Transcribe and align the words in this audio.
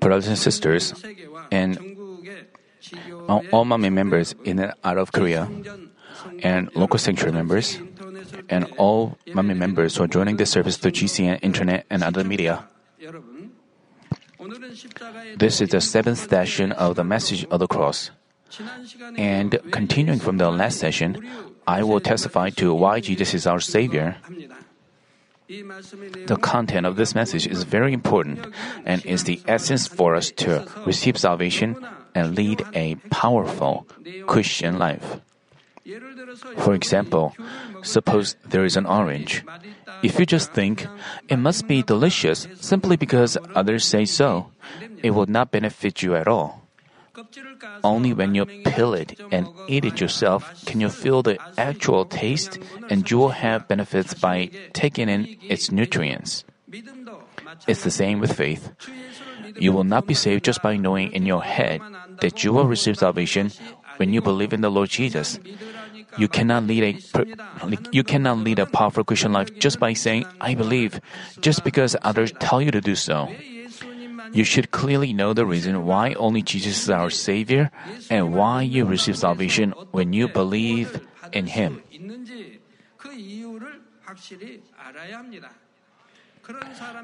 brothers 0.00 0.28
and 0.28 0.38
sisters, 0.38 0.92
and 1.50 1.78
all, 3.52 3.64
Manmin 3.64 3.92
members 3.92 4.34
in 4.44 4.58
and 4.58 4.72
out 4.82 4.98
of 4.98 5.12
Korea, 5.12 5.48
and 6.42 6.70
local 6.74 6.98
sanctuary 6.98 7.32
members, 7.32 7.78
and 8.48 8.64
all 8.76 9.18
Manmin 9.26 9.56
members 9.56 9.96
who 9.96 10.04
are 10.04 10.08
joining 10.08 10.36
this 10.36 10.50
service 10.50 10.76
through 10.76 10.92
GCN, 10.92 11.40
internet, 11.42 11.86
and 11.90 12.02
other 12.02 12.24
media. 12.24 12.66
This 15.36 15.60
is 15.60 15.70
the 15.70 15.80
seventh 15.80 16.28
session 16.28 16.72
of 16.72 16.96
the 16.96 17.04
message 17.04 17.44
of 17.46 17.60
the 17.60 17.66
cross. 17.66 18.10
And 19.16 19.58
continuing 19.72 20.20
from 20.20 20.38
the 20.38 20.50
last 20.50 20.78
session, 20.78 21.26
I 21.66 21.82
will 21.82 22.00
testify 22.00 22.50
to 22.60 22.74
why 22.74 23.00
Jesus 23.00 23.34
is 23.34 23.46
our 23.46 23.60
Savior. 23.60 24.16
The 25.46 26.38
content 26.40 26.86
of 26.86 26.96
this 26.96 27.14
message 27.14 27.46
is 27.46 27.64
very 27.64 27.92
important 27.92 28.46
and 28.86 29.04
is 29.04 29.24
the 29.24 29.40
essence 29.46 29.86
for 29.86 30.14
us 30.14 30.30
to 30.40 30.66
receive 30.86 31.18
salvation 31.18 31.76
and 32.14 32.34
lead 32.34 32.64
a 32.72 32.94
powerful 33.10 33.86
Christian 34.26 34.78
life. 34.78 35.20
For 36.58 36.72
example, 36.72 37.36
suppose 37.82 38.36
there 38.44 38.64
is 38.64 38.76
an 38.76 38.86
orange. 38.86 39.44
If 40.02 40.18
you 40.18 40.24
just 40.24 40.52
think 40.52 40.86
it 41.28 41.36
must 41.36 41.68
be 41.68 41.82
delicious 41.82 42.48
simply 42.56 42.96
because 42.96 43.36
others 43.54 43.84
say 43.84 44.06
so, 44.06 44.48
it 45.02 45.10
will 45.10 45.26
not 45.26 45.50
benefit 45.50 46.02
you 46.02 46.16
at 46.16 46.26
all. 46.26 46.63
Only 47.82 48.12
when 48.12 48.34
you 48.34 48.46
peel 48.46 48.94
it 48.94 49.20
and 49.30 49.48
eat 49.68 49.84
it 49.84 50.00
yourself 50.00 50.50
can 50.66 50.80
you 50.80 50.88
feel 50.88 51.22
the 51.22 51.38
actual 51.56 52.04
taste 52.04 52.58
and 52.90 53.08
you 53.10 53.18
will 53.18 53.36
have 53.36 53.68
benefits 53.68 54.14
by 54.14 54.50
taking 54.72 55.08
in 55.08 55.28
its 55.48 55.70
nutrients. 55.70 56.44
It's 57.66 57.84
the 57.84 57.90
same 57.90 58.20
with 58.20 58.32
faith. 58.32 58.72
You 59.56 59.72
will 59.72 59.84
not 59.84 60.06
be 60.06 60.14
saved 60.14 60.44
just 60.44 60.62
by 60.62 60.76
knowing 60.76 61.12
in 61.12 61.26
your 61.26 61.42
head 61.42 61.80
that 62.20 62.42
you 62.42 62.52
will 62.52 62.66
receive 62.66 62.98
salvation 62.98 63.52
when 63.96 64.12
you 64.12 64.20
believe 64.20 64.52
in 64.52 64.60
the 64.60 64.70
Lord 64.70 64.90
Jesus. 64.90 65.38
You 66.16 66.28
cannot 66.28 66.64
lead 66.64 66.82
a 66.82 66.92
you 67.92 68.02
cannot 68.02 68.38
lead 68.38 68.58
a 68.58 68.66
powerful 68.66 69.04
Christian 69.04 69.32
life 69.32 69.50
just 69.58 69.78
by 69.78 69.92
saying 69.94 70.26
I 70.40 70.54
believe 70.54 71.00
just 71.40 71.64
because 71.64 71.96
others 72.02 72.32
tell 72.38 72.62
you 72.62 72.70
to 72.70 72.80
do 72.80 72.94
so. 72.94 73.28
You 74.32 74.44
should 74.44 74.70
clearly 74.70 75.12
know 75.12 75.32
the 75.32 75.46
reason 75.46 75.84
why 75.84 76.14
only 76.14 76.42
Jesus 76.42 76.82
is 76.84 76.90
our 76.90 77.10
Savior 77.10 77.70
and 78.10 78.34
why 78.34 78.62
you 78.62 78.84
receive 78.84 79.18
salvation 79.18 79.72
when 79.90 80.12
you 80.12 80.28
believe 80.28 81.00
in 81.32 81.46
Him. 81.46 81.82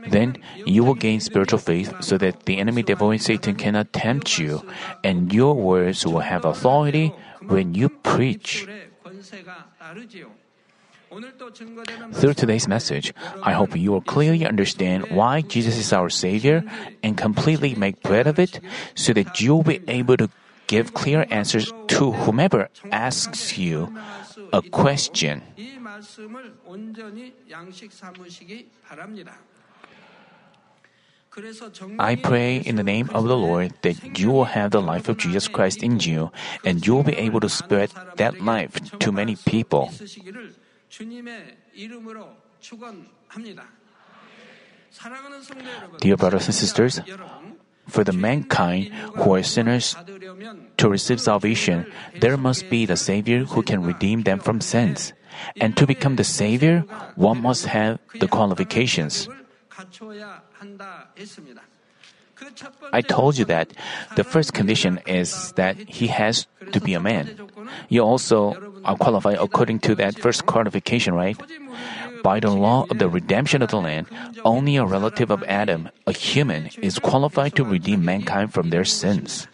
Then 0.09 0.37
you 0.67 0.85
will 0.85 0.95
gain 0.95 1.21
spiritual 1.21 1.59
faith 1.59 1.95
so 2.01 2.19
that 2.19 2.45
the 2.45 2.59
enemy 2.59 2.83
devil 2.83 3.11
and 3.11 3.21
Satan 3.21 3.57
cannot 3.57 3.93
tempt 3.93 4.39
you, 4.39 4.61
and 5.03 5.33
your 5.33 5.55
words 5.55 6.05
will 6.07 6.21
have 6.21 6.45
authority 6.45 7.13
when 7.49 7.75
you 7.75 7.89
preach. 7.89 8.67
Through 12.13 12.35
today's 12.35 12.69
message, 12.69 13.13
I 13.43 13.53
hope 13.53 13.77
you 13.77 13.91
will 13.91 14.01
clearly 14.01 14.47
understand 14.47 15.11
why 15.11 15.41
Jesus 15.43 15.77
is 15.77 15.93
our 15.93 16.09
Savior 16.09 16.63
and 17.03 17.19
completely 17.19 17.75
make 17.75 18.03
bread 18.03 18.27
of 18.27 18.39
it 18.39 18.61
so 18.95 19.13
that 19.15 19.41
you 19.41 19.57
will 19.57 19.65
be 19.65 19.81
able 19.89 20.17
to 20.17 20.31
give 20.69 20.95
clear 20.95 21.27
answers 21.31 21.73
to 21.89 22.13
whomever 22.13 22.69
asks 22.93 23.59
you 23.59 23.91
a 24.53 24.63
question. 24.63 25.43
I 31.99 32.15
pray 32.17 32.57
in 32.57 32.77
the 32.77 32.83
name 32.87 33.11
of 33.11 33.27
the 33.27 33.37
Lord 33.37 33.73
that 33.83 34.19
you 34.19 34.31
will 34.31 34.47
have 34.47 34.71
the 34.71 34.83
life 34.83 35.09
of 35.09 35.19
Jesus 35.19 35.49
Christ 35.49 35.83
in 35.83 35.99
you 35.99 36.31
and 36.65 36.87
you 36.87 36.95
will 36.95 37.05
be 37.07 37.17
able 37.19 37.41
to 37.41 37.49
spread 37.49 37.91
that 38.17 38.41
life 38.41 38.79
to 38.99 39.13
many 39.13 39.37
people. 39.37 39.91
Dear 46.01 46.17
brothers 46.17 46.47
and 46.47 46.55
sisters, 46.55 47.01
for 47.87 48.05
the 48.05 48.13
mankind 48.13 48.93
who 49.15 49.35
are 49.35 49.43
sinners 49.43 49.97
to 50.77 50.89
receive 50.89 51.21
salvation, 51.21 51.87
there 52.21 52.37
must 52.37 52.69
be 52.69 52.87
the 52.87 52.97
Savior 52.97 53.45
who 53.45 53.63
can 53.63 53.83
redeem 53.83 54.23
them 54.23 54.41
from 54.41 54.61
sins. 54.61 55.13
And 55.61 55.77
to 55.77 55.87
become 55.87 56.17
the 56.17 56.25
Savior, 56.25 56.81
one 57.15 57.41
must 57.41 57.67
have 57.67 57.99
the 58.19 58.27
qualifications. 58.27 59.29
I 62.93 63.01
told 63.01 63.39
you 63.39 63.45
that 63.47 63.73
the 64.17 64.25
first 64.25 64.53
condition 64.53 65.01
is 65.07 65.53
that 65.57 65.77
he 65.77 66.09
has 66.09 66.47
to 66.73 66.81
be 66.81 66.95
a 66.95 67.01
man. 67.01 67.39
You 67.89 68.03
also 68.03 68.57
are 68.85 68.97
qualified 68.97 69.39
according 69.39 69.81
to 69.81 69.95
that 69.97 70.19
first 70.19 70.47
qualification, 70.47 71.15
right? 71.15 71.39
By 72.23 72.41
the 72.41 72.51
law 72.51 72.87
of 72.91 72.99
the 72.99 73.09
redemption 73.09 73.63
of 73.63 73.71
the 73.71 73.81
land, 73.81 74.07
only 74.45 74.77
a 74.77 74.85
relative 74.85 75.31
of 75.31 75.43
Adam, 75.45 75.89
a 76.07 76.13
human, 76.13 76.69
is 76.83 76.99
qualified 76.99 77.57
to 77.57 77.65
redeem 77.65 78.05
mankind 78.05 78.53
from 78.53 78.71
their 78.71 78.85
sins. 78.85 79.49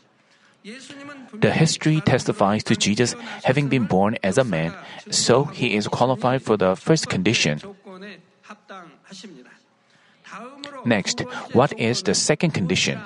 The 1.35 1.53
history 1.53 2.01
testifies 2.01 2.65
to 2.65 2.75
Jesus 2.75 3.15
having 3.45 3.69
been 3.69 3.85
born 3.85 4.19
as 4.25 4.39
a 4.39 4.45
man, 4.45 4.75
so 5.11 5.45
he 5.45 5.77
is 5.77 5.87
qualified 5.87 6.43
for 6.43 6.57
the 6.57 6.75
first 6.75 7.09
condition. 7.09 7.61
Next, 10.85 11.21
what 11.53 11.79
is 11.79 12.03
the 12.03 12.15
second 12.15 12.53
condition? 12.53 13.01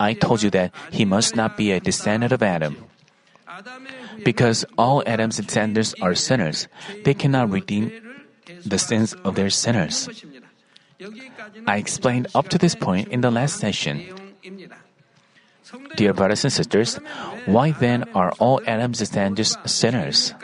I 0.00 0.14
told 0.14 0.42
you 0.42 0.50
that 0.50 0.72
he 0.90 1.04
must 1.04 1.36
not 1.36 1.56
be 1.56 1.72
a 1.72 1.80
descendant 1.80 2.32
of 2.32 2.42
Adam. 2.42 2.76
Because 4.24 4.64
all 4.76 5.02
Adam's 5.06 5.38
descendants 5.38 5.94
are 6.00 6.14
sinners, 6.14 6.68
they 7.04 7.14
cannot 7.14 7.50
redeem 7.50 7.92
the 8.64 8.78
sins 8.78 9.14
of 9.24 9.34
their 9.34 9.50
sinners. 9.50 10.08
I 11.66 11.76
explained 11.76 12.28
up 12.34 12.48
to 12.48 12.58
this 12.58 12.74
point 12.74 13.08
in 13.08 13.20
the 13.20 13.30
last 13.30 13.58
session. 13.58 14.06
Dear 15.96 16.14
brothers 16.14 16.44
and 16.44 16.52
sisters, 16.52 16.96
why 17.46 17.72
then 17.72 18.04
are 18.14 18.32
all 18.38 18.60
Adam's 18.66 18.98
descendants 18.98 19.56
sinners? 19.66 20.34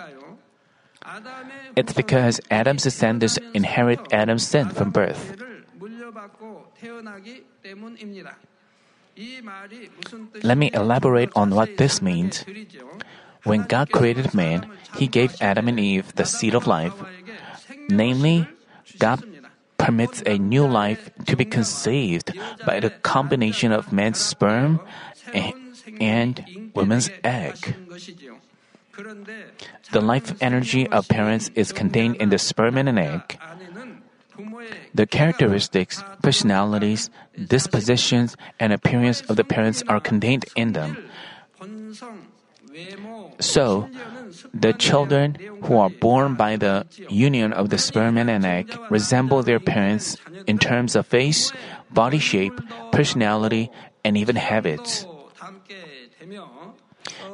It's 1.77 1.93
because 1.93 2.41
Adam's 2.51 2.83
descendants 2.85 3.39
inherit 3.53 4.01
Adam's 4.13 4.47
sin 4.47 4.71
from 4.71 4.91
birth. 4.91 5.37
Let 10.43 10.59
me 10.59 10.71
elaborate 10.73 11.31
on 11.37 11.51
what 11.55 11.77
this 11.77 12.03
means. 12.03 12.45
When 13.45 13.63
God 13.65 13.91
created 13.93 14.35
man, 14.35 14.71
He 14.97 15.07
gave 15.07 15.37
Adam 15.41 15.69
and 15.69 15.79
Eve 15.79 16.15
the 16.15 16.25
seed 16.25 16.55
of 16.55 16.67
life. 16.67 16.95
Namely, 17.89 18.49
God 18.99 19.23
permits 19.77 20.23
a 20.27 20.39
new 20.39 20.67
life 20.67 21.11
to 21.27 21.37
be 21.37 21.45
conceived 21.45 22.33
by 22.65 22.81
the 22.81 22.91
combination 22.91 23.71
of 23.71 23.93
man's 23.93 24.19
sperm 24.19 24.81
and 26.01 26.73
woman's 26.75 27.11
egg. 27.23 27.77
The 29.93 30.01
life 30.01 30.35
energy 30.41 30.87
of 30.89 31.09
parents 31.09 31.51
is 31.55 31.73
contained 31.73 32.17
in 32.17 32.31
the 32.31 32.39
sperm 32.39 32.77
and 32.77 32.89
an 32.89 32.99
egg. 32.99 33.39
The 34.95 35.07
characteristics, 35.07 36.03
personalities, 36.23 37.11
dispositions, 37.37 38.37
and 38.59 38.73
appearance 38.73 39.23
of 39.23 39.37
the 39.37 39.45
parents 39.45 39.83
are 39.89 40.01
contained 40.01 40.47
in 40.57 40.73
them. 40.73 40.97
So, 43.39 43.89
the 44.53 44.73
children 44.73 45.37
who 45.63 45.79
are 45.79 45.91
born 45.91 46.35
by 46.35 46.57
the 46.57 46.87
union 47.09 47.53
of 47.53 47.71
the 47.71 47.79
sperm 47.79 48.19
and 48.19 48.29
an 48.29 48.45
egg 48.45 48.77
resemble 48.91 49.43
their 49.43 49.61
parents 49.61 50.17
in 50.47 50.59
terms 50.59 50.97
of 50.97 51.07
face, 51.07 51.53
body 51.91 52.19
shape, 52.19 52.59
personality, 52.91 53.71
and 54.05 54.17
even 54.17 54.37
habits. 54.37 55.07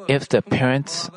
If 0.08 0.28
the 0.28 0.42
parents 0.42 1.08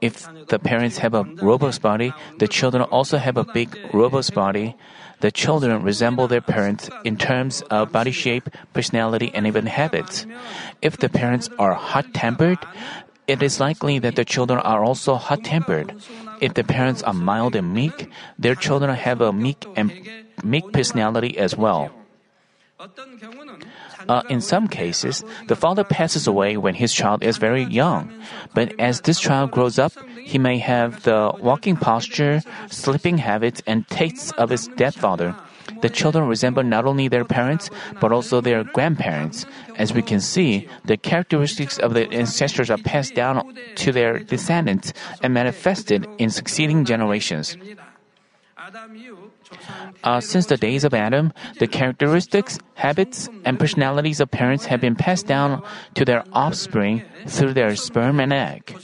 if 0.00 0.26
the 0.48 0.58
parents 0.58 0.98
have 0.98 1.14
a 1.14 1.24
robust 1.40 1.80
body, 1.80 2.12
the 2.38 2.48
children 2.48 2.82
also 2.82 3.18
have 3.18 3.36
a 3.36 3.44
big, 3.44 3.78
robust 3.92 4.34
body. 4.34 4.74
The 5.20 5.30
children 5.30 5.82
resemble 5.82 6.28
their 6.28 6.40
parents 6.40 6.90
in 7.04 7.16
terms 7.16 7.62
of 7.70 7.92
body 7.92 8.10
shape, 8.10 8.50
personality, 8.74 9.30
and 9.34 9.46
even 9.46 9.66
habits. 9.66 10.26
If 10.82 10.98
the 10.98 11.08
parents 11.08 11.48
are 11.58 11.74
hot 11.74 12.12
tempered, 12.12 12.58
it 13.26 13.42
is 13.42 13.60
likely 13.60 13.98
that 14.00 14.16
the 14.16 14.24
children 14.24 14.58
are 14.60 14.84
also 14.84 15.14
hot 15.14 15.44
tempered. 15.44 15.94
If 16.40 16.54
the 16.54 16.64
parents 16.64 17.02
are 17.02 17.14
mild 17.14 17.56
and 17.56 17.72
meek, 17.72 18.10
their 18.38 18.54
children 18.54 18.94
have 18.94 19.20
a 19.20 19.32
meek 19.32 19.64
and 19.76 19.92
meek 20.44 20.72
personality 20.72 21.38
as 21.38 21.56
well. 21.56 21.90
Uh, 22.78 24.22
in 24.28 24.40
some 24.40 24.68
cases, 24.68 25.24
the 25.48 25.56
father 25.56 25.82
passes 25.84 26.26
away 26.26 26.56
when 26.56 26.74
his 26.74 26.92
child 26.92 27.22
is 27.22 27.38
very 27.38 27.64
young. 27.64 28.12
But 28.54 28.78
as 28.78 29.00
this 29.00 29.18
child 29.18 29.50
grows 29.50 29.78
up, 29.78 29.92
he 30.20 30.38
may 30.38 30.58
have 30.58 31.02
the 31.04 31.32
walking 31.40 31.76
posture, 31.76 32.42
sleeping 32.68 33.18
habits, 33.18 33.62
and 33.66 33.88
tastes 33.88 34.30
of 34.32 34.50
his 34.50 34.68
dead 34.76 34.94
father. 34.94 35.34
The 35.80 35.90
children 35.90 36.28
resemble 36.28 36.62
not 36.62 36.84
only 36.84 37.08
their 37.08 37.24
parents, 37.24 37.70
but 38.00 38.12
also 38.12 38.40
their 38.40 38.62
grandparents. 38.62 39.46
As 39.76 39.92
we 39.92 40.02
can 40.02 40.20
see, 40.20 40.68
the 40.84 40.96
characteristics 40.96 41.78
of 41.78 41.94
the 41.94 42.10
ancestors 42.12 42.70
are 42.70 42.78
passed 42.78 43.14
down 43.14 43.56
to 43.76 43.92
their 43.92 44.18
descendants 44.18 44.92
and 45.22 45.34
manifested 45.34 46.06
in 46.18 46.30
succeeding 46.30 46.84
generations. 46.84 47.56
Uh, 50.04 50.20
since 50.20 50.46
the 50.46 50.56
days 50.56 50.84
of 50.84 50.94
Adam, 50.94 51.32
the 51.58 51.66
characteristics, 51.66 52.58
habits, 52.74 53.28
and 53.44 53.58
personalities 53.58 54.20
of 54.20 54.30
parents 54.30 54.66
have 54.66 54.80
been 54.80 54.94
passed 54.94 55.26
down 55.26 55.62
to 55.94 56.04
their 56.04 56.24
offspring 56.32 57.02
through 57.26 57.54
their 57.54 57.74
sperm 57.76 58.20
and 58.20 58.32
egg. 58.32 58.76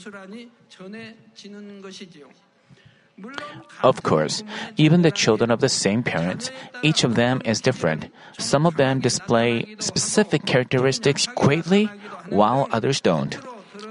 Of 3.83 4.03
course, 4.03 4.43
even 4.77 5.03
the 5.03 5.11
children 5.11 5.51
of 5.51 5.61
the 5.61 5.69
same 5.69 6.03
parents, 6.03 6.51
each 6.83 7.05
of 7.05 7.15
them 7.15 7.43
is 7.45 7.61
different. 7.61 8.09
Some 8.39 8.67
of 8.67 8.77
them 8.77 9.01
display 9.01 9.77
specific 9.79 10.47
characteristics 10.47 11.27
greatly, 11.27 11.87
while 12.31 12.69
others 12.73 13.01
don't. 13.01 13.37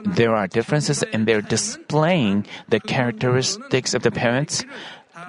There 0.03 0.35
are 0.35 0.47
differences 0.47 1.03
in 1.03 1.25
their 1.25 1.41
displaying 1.41 2.45
the 2.69 2.79
characteristics 2.79 3.93
of 3.93 4.01
the 4.01 4.11
parents, 4.11 4.65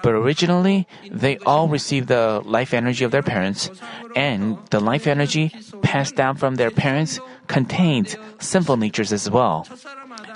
but 0.03 0.15
originally, 0.15 0.87
they 1.11 1.39
all 1.39 1.69
received 1.69 2.09
the 2.09 2.41
life 2.45 2.75
energy 2.75 3.05
of 3.05 3.11
their 3.11 3.23
parents, 3.23 3.71
and 4.17 4.59
the 4.71 4.81
life 4.81 5.07
energy 5.07 5.53
passed 5.83 6.17
down 6.17 6.37
from 6.37 6.57
their 6.57 6.71
parents 6.71 7.21
contains 7.47 8.17
sinful 8.39 8.77
natures 8.77 9.13
as 9.13 9.31
well. 9.31 9.67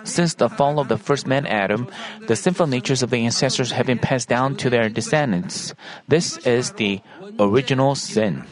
Since 0.05 0.35
the 0.35 0.49
fall 0.49 0.79
of 0.79 0.89
the 0.89 0.99
first 0.99 1.27
man 1.27 1.47
Adam, 1.47 1.89
the 2.27 2.37
sinful 2.37 2.67
natures 2.67 3.03
of 3.03 3.11
the 3.11 3.25
ancestors 3.25 3.73
have 3.73 3.87
been 3.87 3.99
passed 3.99 4.29
down 4.29 4.57
to 4.57 4.71
their 4.71 4.89
descendants. 4.89 5.75
This 6.09 6.39
is 6.47 6.73
the 6.73 7.01
original 7.39 7.95
sin. 7.95 8.45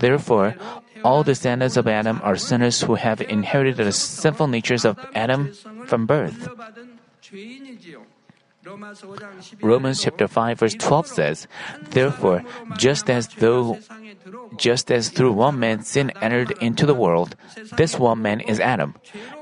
Therefore, 0.00 0.56
all 1.04 1.22
descendants 1.22 1.76
of 1.76 1.86
Adam 1.86 2.20
are 2.22 2.36
sinners 2.36 2.82
who 2.82 2.94
have 2.96 3.20
inherited 3.20 3.76
the 3.76 3.92
sinful 3.92 4.48
natures 4.48 4.84
of 4.84 4.98
Adam 5.14 5.52
from 5.86 6.06
birth. 6.06 6.48
Romans 9.62 10.02
chapter 10.02 10.28
5 10.28 10.58
verse 10.58 10.74
12 10.74 11.06
says, 11.06 11.48
Therefore, 11.90 12.44
just 12.76 13.08
as 13.10 13.28
though 13.28 13.78
just 14.56 14.90
as 14.90 15.08
through 15.08 15.32
one 15.32 15.58
man 15.58 15.82
sin 15.82 16.10
entered 16.20 16.52
into 16.60 16.86
the 16.86 16.94
world, 16.94 17.36
this 17.76 17.98
one 17.98 18.22
man 18.22 18.40
is 18.40 18.60
Adam, 18.60 18.94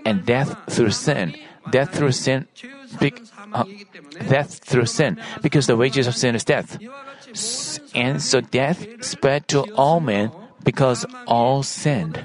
and 0.05 0.25
death 0.25 0.55
through 0.71 0.91
sin, 0.91 1.35
death 1.71 1.95
through 1.95 2.13
sin, 2.13 2.47
be, 3.01 3.13
uh, 3.53 3.65
death 4.29 4.59
through 4.59 4.87
sin, 4.87 5.21
because 5.43 5.67
the 5.67 5.77
wages 5.77 6.07
of 6.07 6.15
sin 6.15 6.35
is 6.35 6.45
death. 6.45 6.79
And 7.95 8.23
so 8.23 8.41
death 8.41 8.87
spread 9.05 9.49
to 9.49 9.63
all 9.75 10.01
men 10.01 10.31
because 10.63 11.07
all 11.27 11.63
sinned. 11.63 12.23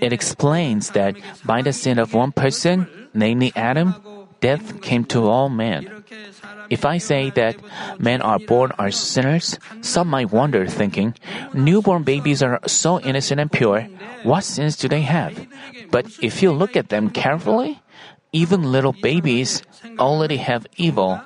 It 0.00 0.12
explains 0.12 0.90
that 0.90 1.16
by 1.44 1.62
the 1.62 1.72
sin 1.72 1.98
of 1.98 2.14
one 2.14 2.32
person, 2.32 2.86
namely 3.12 3.52
Adam, 3.56 3.94
death 4.40 4.80
came 4.80 5.04
to 5.06 5.26
all 5.26 5.48
men. 5.48 6.04
If 6.70 6.84
I 6.84 6.98
say 6.98 7.30
that 7.30 7.56
men 7.98 8.22
are 8.22 8.38
born 8.38 8.72
are 8.78 8.90
sinners, 8.90 9.58
some 9.80 10.08
might 10.08 10.30
wonder, 10.30 10.66
thinking, 10.66 11.14
newborn 11.52 12.04
babies 12.04 12.42
are 12.42 12.60
so 12.66 13.00
innocent 13.00 13.40
and 13.40 13.50
pure, 13.50 13.88
what 14.22 14.44
sins 14.44 14.76
do 14.76 14.88
they 14.88 15.02
have? 15.02 15.34
But 15.90 16.06
if 16.22 16.42
you 16.42 16.52
look 16.52 16.76
at 16.76 16.90
them 16.90 17.10
carefully, 17.10 17.80
even 18.32 18.70
little 18.70 18.92
babies 18.92 19.62
already 19.98 20.36
have 20.36 20.66
evil 20.76 21.20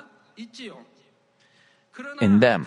in 2.21 2.39
them. 2.39 2.65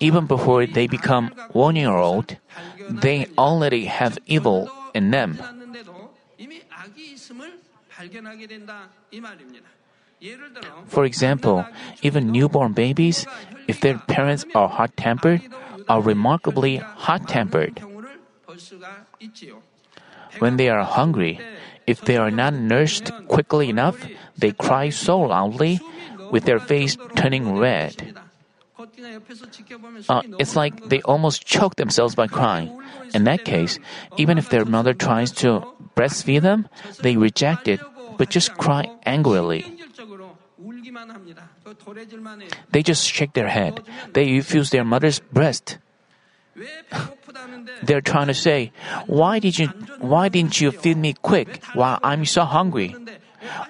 Even 0.00 0.26
before 0.26 0.66
they 0.66 0.86
become 0.86 1.30
one 1.52 1.76
year 1.76 1.92
old, 1.92 2.36
they 2.88 3.26
already 3.36 3.86
have 3.86 4.18
evil 4.26 4.70
in 4.94 5.10
them. 5.10 5.38
For 10.86 11.04
example, 11.04 11.66
even 12.02 12.32
newborn 12.32 12.72
babies, 12.72 13.26
if 13.66 13.80
their 13.80 13.98
parents 13.98 14.44
are 14.54 14.68
hot 14.68 14.96
tempered, 14.96 15.42
are 15.88 16.00
remarkably 16.00 16.76
hot 16.76 17.28
tempered. 17.28 17.82
When 20.38 20.56
they 20.56 20.68
are 20.68 20.84
hungry, 20.84 21.40
if 21.86 22.00
they 22.02 22.16
are 22.16 22.30
not 22.30 22.54
nursed 22.54 23.10
quickly 23.28 23.68
enough, 23.68 24.06
they 24.36 24.52
cry 24.52 24.90
so 24.90 25.18
loudly, 25.20 25.80
with 26.30 26.44
their 26.44 26.60
face 26.60 26.96
turning 27.16 27.56
red. 27.56 28.14
Uh, 30.08 30.22
it's 30.38 30.56
like 30.56 30.88
they 30.88 31.00
almost 31.02 31.44
choke 31.46 31.76
themselves 31.76 32.14
by 32.14 32.26
crying. 32.26 32.70
In 33.14 33.24
that 33.24 33.44
case, 33.44 33.78
even 34.16 34.38
if 34.38 34.48
their 34.48 34.64
mother 34.64 34.94
tries 34.94 35.30
to 35.42 35.64
breastfeed 35.94 36.42
them, 36.42 36.68
they 37.00 37.16
reject 37.16 37.68
it, 37.68 37.80
but 38.16 38.30
just 38.30 38.54
cry 38.56 38.90
angrily. 39.06 39.64
They 42.70 42.82
just 42.82 43.06
shake 43.06 43.32
their 43.32 43.48
head. 43.48 43.80
They 44.12 44.32
refuse 44.32 44.70
their 44.70 44.84
mother's 44.84 45.20
breast. 45.32 45.78
They're 47.82 48.02
trying 48.02 48.26
to 48.26 48.34
say, 48.34 48.72
"Why 49.06 49.38
did 49.38 49.58
you? 49.58 49.70
Why 50.02 50.28
didn't 50.28 50.60
you 50.60 50.74
feed 50.74 50.98
me 50.98 51.14
quick 51.22 51.62
while 51.74 52.02
I'm 52.02 52.26
so 52.26 52.42
hungry?" 52.44 52.96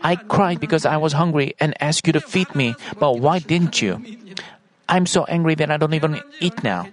I 0.03 0.17
cried 0.17 0.61
because 0.61 0.87
I 0.89 0.97
was 0.97 1.13
hungry 1.13 1.53
and 1.61 1.77
asked 1.77 2.07
you 2.07 2.13
to 2.17 2.25
feed 2.25 2.55
me, 2.55 2.75
but 2.99 3.21
why 3.21 3.39
didn't 3.39 3.83
you? 3.83 4.01
I'm 4.89 5.07
so 5.07 5.25
angry 5.25 5.55
that 5.57 5.71
I 5.71 5.77
don't 5.77 5.95
even 5.95 6.21
eat 6.41 6.65
now. 6.65 6.87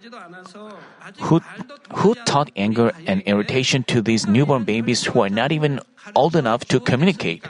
Who, 1.22 1.40
who 1.94 2.16
taught 2.26 2.52
anger 2.56 2.92
and 3.08 3.22
irritation 3.24 3.84
to 3.84 4.02
these 4.02 4.28
newborn 4.28 4.64
babies 4.64 5.06
who 5.06 5.22
are 5.22 5.30
not 5.30 5.52
even 5.52 5.80
old 6.16 6.36
enough 6.36 6.66
to 6.66 6.80
communicate? 6.80 7.46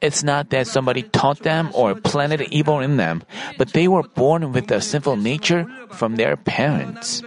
It's 0.00 0.22
not 0.22 0.50
that 0.50 0.66
somebody 0.66 1.02
taught 1.02 1.40
them 1.40 1.70
or 1.74 1.94
planted 1.94 2.42
evil 2.52 2.78
in 2.78 2.98
them, 2.98 3.22
but 3.58 3.72
they 3.72 3.88
were 3.88 4.04
born 4.04 4.52
with 4.52 4.70
a 4.70 4.80
sinful 4.80 5.16
nature 5.16 5.66
from 5.90 6.16
their 6.16 6.36
parents. 6.36 7.22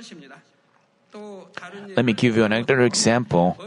Let 1.95 2.05
me 2.05 2.13
give 2.13 2.37
you 2.37 2.45
another 2.45 2.81
example. 2.81 3.57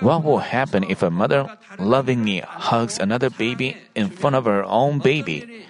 What 0.00 0.24
will 0.24 0.38
happen 0.38 0.84
if 0.84 1.02
a 1.02 1.10
mother 1.10 1.56
lovingly 1.78 2.40
hugs 2.40 2.98
another 2.98 3.30
baby 3.30 3.76
in 3.94 4.10
front 4.10 4.36
of 4.36 4.44
her 4.44 4.64
own 4.64 4.98
baby? 4.98 5.64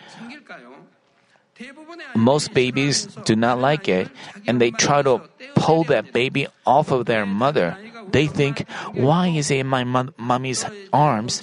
Most 2.14 2.54
babies 2.54 3.06
do 3.24 3.36
not 3.36 3.58
like 3.58 3.88
it 3.88 4.10
and 4.46 4.60
they 4.60 4.70
try 4.70 5.02
to 5.02 5.20
pull 5.54 5.84
that 5.84 6.12
baby 6.12 6.46
off 6.66 6.90
of 6.90 7.06
their 7.06 7.26
mother. 7.26 7.76
They 8.10 8.26
think, 8.26 8.68
why 8.92 9.28
is 9.28 9.50
it 9.50 9.60
in 9.60 9.66
my 9.66 9.84
mommy's 9.84 10.64
arms? 10.92 11.42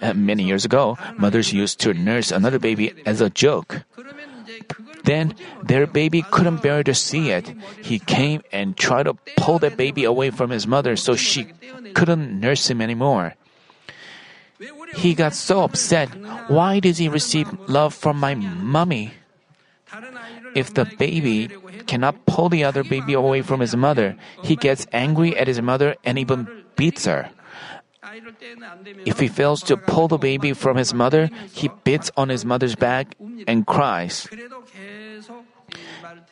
Uh, 0.00 0.14
many 0.14 0.44
years 0.44 0.64
ago, 0.64 0.96
mothers 1.16 1.52
used 1.52 1.80
to 1.80 1.94
nurse 1.94 2.30
another 2.30 2.58
baby 2.58 2.94
as 3.06 3.20
a 3.20 3.30
joke. 3.30 3.82
Then 5.04 5.34
their 5.62 5.86
baby 5.86 6.22
couldn't 6.22 6.62
bear 6.62 6.82
to 6.82 6.94
see 6.94 7.30
it. 7.30 7.54
He 7.82 7.98
came 7.98 8.42
and 8.52 8.76
tried 8.76 9.04
to 9.04 9.14
pull 9.36 9.58
the 9.58 9.70
baby 9.70 10.04
away 10.04 10.30
from 10.30 10.50
his 10.50 10.66
mother 10.66 10.96
so 10.96 11.16
she 11.16 11.48
couldn't 11.94 12.40
nurse 12.40 12.68
him 12.68 12.80
anymore. 12.80 13.34
He 14.94 15.14
got 15.14 15.34
so 15.34 15.62
upset. 15.62 16.08
Why 16.48 16.80
does 16.80 16.98
he 16.98 17.08
receive 17.08 17.46
love 17.68 17.94
from 17.94 18.18
my 18.18 18.34
mommy? 18.34 19.14
If 20.54 20.74
the 20.74 20.84
baby 20.98 21.48
cannot 21.86 22.26
pull 22.26 22.48
the 22.48 22.64
other 22.64 22.82
baby 22.82 23.14
away 23.14 23.42
from 23.42 23.60
his 23.60 23.76
mother, 23.76 24.16
he 24.42 24.56
gets 24.56 24.86
angry 24.92 25.36
at 25.36 25.46
his 25.46 25.62
mother 25.62 25.96
and 26.04 26.18
even 26.18 26.48
beats 26.76 27.06
her. 27.06 27.30
If 29.04 29.20
he 29.20 29.28
fails 29.28 29.62
to 29.64 29.76
pull 29.76 30.08
the 30.08 30.18
baby 30.18 30.52
from 30.52 30.76
his 30.76 30.94
mother, 30.94 31.30
he 31.52 31.70
beats 31.84 32.10
on 32.16 32.28
his 32.28 32.44
mother's 32.44 32.74
back 32.74 33.14
and 33.46 33.66
cries. 33.66 34.26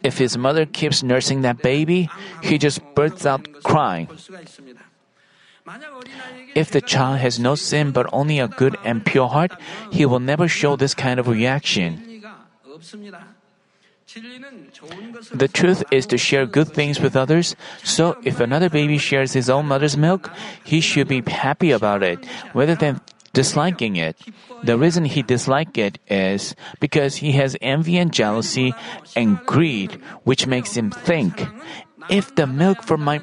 If 0.02 0.18
his 0.18 0.38
mother 0.38 0.64
keeps 0.64 1.02
nursing 1.02 1.42
that 1.42 1.62
baby, 1.62 2.08
he 2.42 2.58
just 2.58 2.80
bursts 2.94 3.26
out 3.26 3.46
crying. 3.62 4.08
If 6.54 6.70
the 6.70 6.80
child 6.80 7.18
has 7.18 7.38
no 7.38 7.54
sin 7.54 7.90
but 7.90 8.06
only 8.12 8.38
a 8.38 8.48
good 8.48 8.76
and 8.84 9.04
pure 9.04 9.28
heart, 9.28 9.52
he 9.90 10.06
will 10.06 10.20
never 10.20 10.48
show 10.48 10.76
this 10.76 10.94
kind 10.94 11.18
of 11.20 11.28
reaction. 11.28 12.22
The 15.34 15.48
truth 15.52 15.82
is 15.90 16.06
to 16.06 16.16
share 16.16 16.46
good 16.46 16.68
things 16.68 17.00
with 17.00 17.16
others, 17.16 17.56
so 17.82 18.16
if 18.22 18.40
another 18.40 18.70
baby 18.70 18.98
shares 18.98 19.32
his 19.32 19.50
own 19.50 19.66
mother's 19.66 19.96
milk, 19.96 20.30
he 20.64 20.80
should 20.80 21.08
be 21.08 21.22
happy 21.26 21.72
about 21.72 22.02
it, 22.02 22.24
rather 22.54 22.76
than 22.76 23.00
disliking 23.32 23.96
it. 23.96 24.16
The 24.62 24.78
reason 24.78 25.04
he 25.04 25.22
disliked 25.22 25.76
it 25.76 25.98
is 26.08 26.54
because 26.80 27.16
he 27.16 27.32
has 27.32 27.56
envy 27.60 27.98
and 27.98 28.12
jealousy 28.12 28.72
and 29.14 29.38
greed, 29.44 30.00
which 30.24 30.46
makes 30.46 30.76
him 30.76 30.90
think, 30.90 31.44
if 32.08 32.34
the 32.34 32.46
milk 32.46 32.82
from 32.82 33.02
my, 33.02 33.20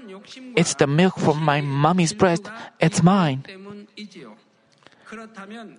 it's 0.55 0.75
the 0.75 0.87
milk 0.87 1.17
from 1.17 1.41
my 1.41 1.61
mommy's 1.61 2.13
breast, 2.13 2.49
it's 2.79 3.03
mine. 3.03 3.43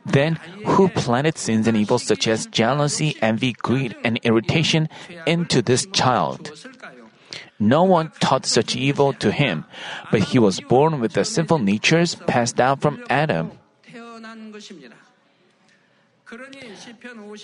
Then, 0.06 0.36
who 0.64 0.88
planted 0.88 1.38
sins 1.38 1.66
and 1.66 1.76
evils 1.76 2.04
such 2.04 2.28
as 2.28 2.46
jealousy, 2.46 3.16
envy, 3.20 3.52
greed, 3.52 3.96
and 4.04 4.18
irritation 4.22 4.88
into 5.26 5.60
this 5.62 5.86
child? 5.92 6.52
No 7.58 7.82
one 7.82 8.12
taught 8.20 8.46
such 8.46 8.76
evil 8.76 9.12
to 9.14 9.32
him, 9.32 9.64
but 10.10 10.22
he 10.22 10.38
was 10.38 10.60
born 10.60 11.00
with 11.00 11.12
the 11.14 11.24
sinful 11.24 11.58
natures 11.58 12.14
passed 12.14 12.56
down 12.56 12.78
from 12.78 13.04
Adam. 13.10 13.52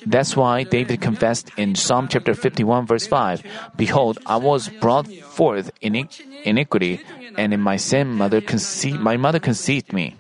That's 0.07 0.37
why 0.37 0.65
David 0.65 1.01
confessed 1.01 1.51
in 1.57 1.75
Psalm 1.75 2.09
chapter 2.09 2.35
51 2.35 2.87
verse 2.87 3.07
5, 3.07 3.43
Behold, 3.77 4.19
I 4.27 4.37
was 4.37 4.69
brought 4.69 5.07
forth 5.09 5.71
in 5.81 6.09
iniquity, 6.45 7.01
and 7.37 7.53
in 7.53 7.61
my 7.61 7.77
sin 7.77 8.09
mother 8.09 8.41
conceived, 8.41 9.01
my 9.01 9.17
mother 9.17 9.39
conceived 9.39 9.93
me. 9.93 10.17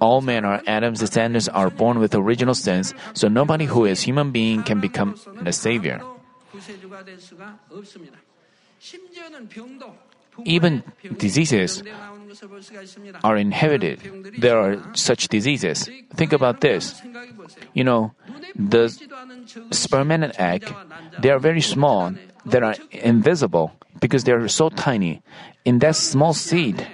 All 0.00 0.20
men 0.20 0.44
are 0.44 0.62
Adam's 0.66 1.00
descendants 1.00 1.48
are 1.48 1.70
born 1.70 1.98
with 1.98 2.14
original 2.14 2.54
sins, 2.54 2.94
so 3.14 3.28
nobody 3.28 3.66
who 3.66 3.84
is 3.84 4.02
human 4.02 4.30
being 4.32 4.62
can 4.62 4.80
become 4.80 5.14
the 5.42 5.52
savior. 5.52 6.02
Even 10.44 10.82
diseases 11.18 11.82
are 13.24 13.36
inherited. 13.36 14.00
There 14.38 14.58
are 14.58 14.82
such 14.94 15.28
diseases. 15.28 15.88
Think 16.14 16.32
about 16.32 16.60
this. 16.60 17.00
You 17.74 17.84
know, 17.84 18.12
the 18.54 18.88
sperm 19.70 20.10
and 20.10 20.32
egg, 20.38 20.72
they 21.20 21.30
are 21.30 21.38
very 21.38 21.60
small, 21.60 22.12
they 22.46 22.58
are 22.58 22.76
invisible 22.90 23.72
because 24.00 24.24
they 24.24 24.32
are 24.32 24.48
so 24.48 24.68
tiny. 24.70 25.22
In 25.64 25.80
that 25.80 25.96
small 25.96 26.32
seed, 26.32 26.86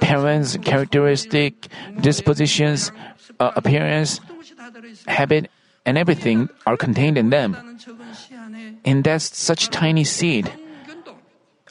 parents' 0.00 0.56
characteristic, 0.62 1.68
dispositions, 2.00 2.92
uh, 3.40 3.52
appearance, 3.56 4.20
habit, 5.06 5.50
and 5.84 5.98
everything 5.98 6.48
are 6.66 6.76
contained 6.76 7.18
in 7.18 7.30
them. 7.30 7.56
In 8.84 9.02
that 9.02 9.22
such 9.22 9.70
tiny 9.70 10.04
seed, 10.04 10.52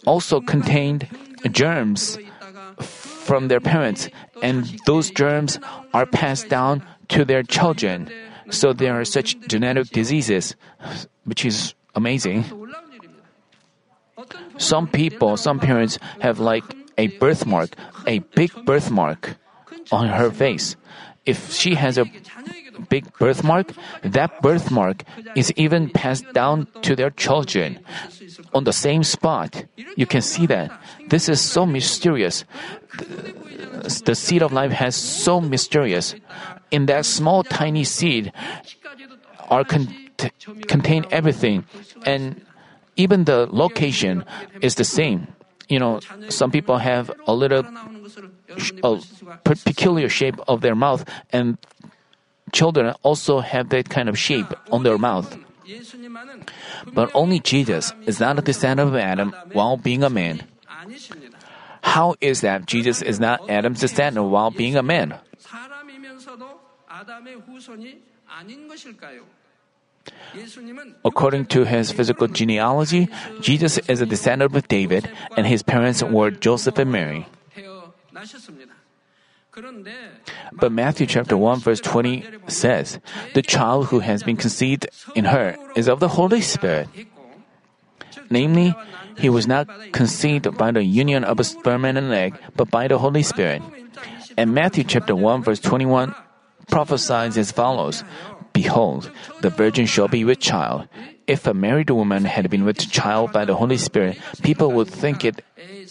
also 0.05 0.39
contained 0.41 1.07
germs 1.51 2.17
from 2.79 3.47
their 3.47 3.59
parents, 3.59 4.09
and 4.41 4.65
those 4.85 5.09
germs 5.11 5.59
are 5.93 6.05
passed 6.05 6.49
down 6.49 6.83
to 7.09 7.25
their 7.25 7.43
children. 7.43 8.09
So 8.49 8.73
there 8.73 8.99
are 8.99 9.05
such 9.05 9.39
genetic 9.47 9.89
diseases, 9.89 10.55
which 11.23 11.45
is 11.45 11.73
amazing. 11.95 12.45
Some 14.57 14.87
people, 14.87 15.37
some 15.37 15.59
parents 15.59 15.97
have 16.21 16.39
like 16.39 16.63
a 16.97 17.07
birthmark, 17.17 17.75
a 18.07 18.19
big 18.35 18.51
birthmark 18.65 19.37
on 19.91 20.07
her 20.07 20.31
face. 20.31 20.75
If 21.25 21.51
she 21.51 21.75
has 21.75 21.97
a 21.97 22.05
big 22.89 23.05
birthmark, 23.17 23.71
that 24.03 24.41
birthmark 24.41 25.03
is 25.35 25.51
even 25.55 25.89
passed 25.89 26.25
down 26.33 26.67
to 26.81 26.95
their 26.95 27.09
children 27.09 27.79
on 28.53 28.63
the 28.63 28.73
same 28.73 29.03
spot. 29.03 29.65
You 29.95 30.05
can 30.05 30.21
see 30.21 30.45
that. 30.47 30.71
This 31.09 31.29
is 31.29 31.41
so 31.41 31.65
mysterious. 31.65 32.45
The 34.05 34.15
seed 34.15 34.41
of 34.41 34.51
life 34.51 34.71
has 34.71 34.95
so 34.95 35.41
mysterious. 35.41 36.15
In 36.71 36.87
that 36.87 37.05
small 37.05 37.43
tiny 37.43 37.83
seed 37.83 38.31
are 39.49 39.63
con- 39.63 39.93
contain 40.67 41.05
everything 41.11 41.65
and 42.05 42.41
even 42.95 43.25
the 43.25 43.47
location 43.51 44.23
is 44.61 44.75
the 44.75 44.83
same. 44.83 45.27
You 45.67 45.79
know, 45.79 45.99
some 46.29 46.51
people 46.51 46.77
have 46.77 47.11
a 47.27 47.33
little 47.33 47.65
a 48.83 49.01
peculiar 49.43 50.09
shape 50.09 50.35
of 50.47 50.61
their 50.61 50.75
mouth 50.75 51.03
and 51.31 51.57
children 52.51 52.93
also 53.03 53.39
have 53.39 53.69
that 53.69 53.89
kind 53.89 54.09
of 54.09 54.17
shape 54.17 54.53
on 54.71 54.83
their 54.83 54.97
mouth. 54.97 55.37
But 56.93 57.09
only 57.13 57.39
Jesus 57.39 57.93
is 58.05 58.19
not 58.19 58.37
a 58.37 58.41
descendant 58.41 58.89
of 58.89 58.95
Adam 58.95 59.33
while 59.53 59.77
being 59.77 60.03
a 60.03 60.09
man. 60.09 60.43
How 61.81 62.15
is 62.21 62.41
that 62.41 62.65
Jesus 62.65 63.01
is 63.01 63.19
not 63.19 63.49
Adam's 63.49 63.79
descendant 63.79 64.29
while 64.29 64.51
being 64.51 64.75
a 64.75 64.83
man? 64.83 65.15
According 71.03 71.45
to 71.45 71.63
his 71.63 71.91
physical 71.91 72.27
genealogy, 72.27 73.07
Jesus 73.41 73.77
is 73.89 74.01
a 74.01 74.05
descendant 74.05 74.55
of 74.55 74.67
David, 74.67 75.09
and 75.37 75.47
his 75.47 75.63
parents 75.63 76.03
were 76.03 76.31
Joseph 76.31 76.77
and 76.77 76.91
Mary. 76.91 77.27
But 80.51 80.71
Matthew 80.71 81.07
chapter 81.07 81.37
1 81.37 81.59
verse 81.59 81.79
20 81.79 82.25
says, 82.47 82.99
The 83.33 83.41
child 83.41 83.87
who 83.87 83.99
has 83.99 84.23
been 84.23 84.37
conceived 84.37 84.87
in 85.15 85.25
her 85.25 85.55
is 85.75 85.87
of 85.87 85.99
the 85.99 86.09
Holy 86.09 86.41
Spirit. 86.41 86.89
Namely, 88.29 88.75
he 89.17 89.29
was 89.29 89.47
not 89.47 89.67
conceived 89.91 90.57
by 90.57 90.71
the 90.71 90.83
union 90.83 91.23
of 91.23 91.39
a 91.39 91.43
sperm 91.43 91.85
and 91.85 91.97
an 91.97 92.11
egg, 92.11 92.35
but 92.55 92.69
by 92.69 92.87
the 92.87 92.97
Holy 92.97 93.23
Spirit. 93.23 93.61
And 94.37 94.53
Matthew 94.53 94.83
chapter 94.83 95.15
1 95.15 95.43
verse 95.43 95.59
21 95.59 96.13
prophesies 96.67 97.37
as 97.37 97.51
follows, 97.51 98.03
Behold, 98.51 99.11
the 99.41 99.49
virgin 99.49 99.85
shall 99.85 100.07
be 100.07 100.23
with 100.23 100.39
child. 100.39 100.87
If 101.27 101.47
a 101.47 101.53
married 101.53 101.89
woman 101.89 102.25
had 102.25 102.49
been 102.49 102.65
with 102.65 102.89
child 102.89 103.31
by 103.31 103.45
the 103.45 103.55
Holy 103.55 103.77
Spirit, 103.77 104.19
people 104.43 104.71
would 104.73 104.87
think 104.87 105.25
it 105.25 105.43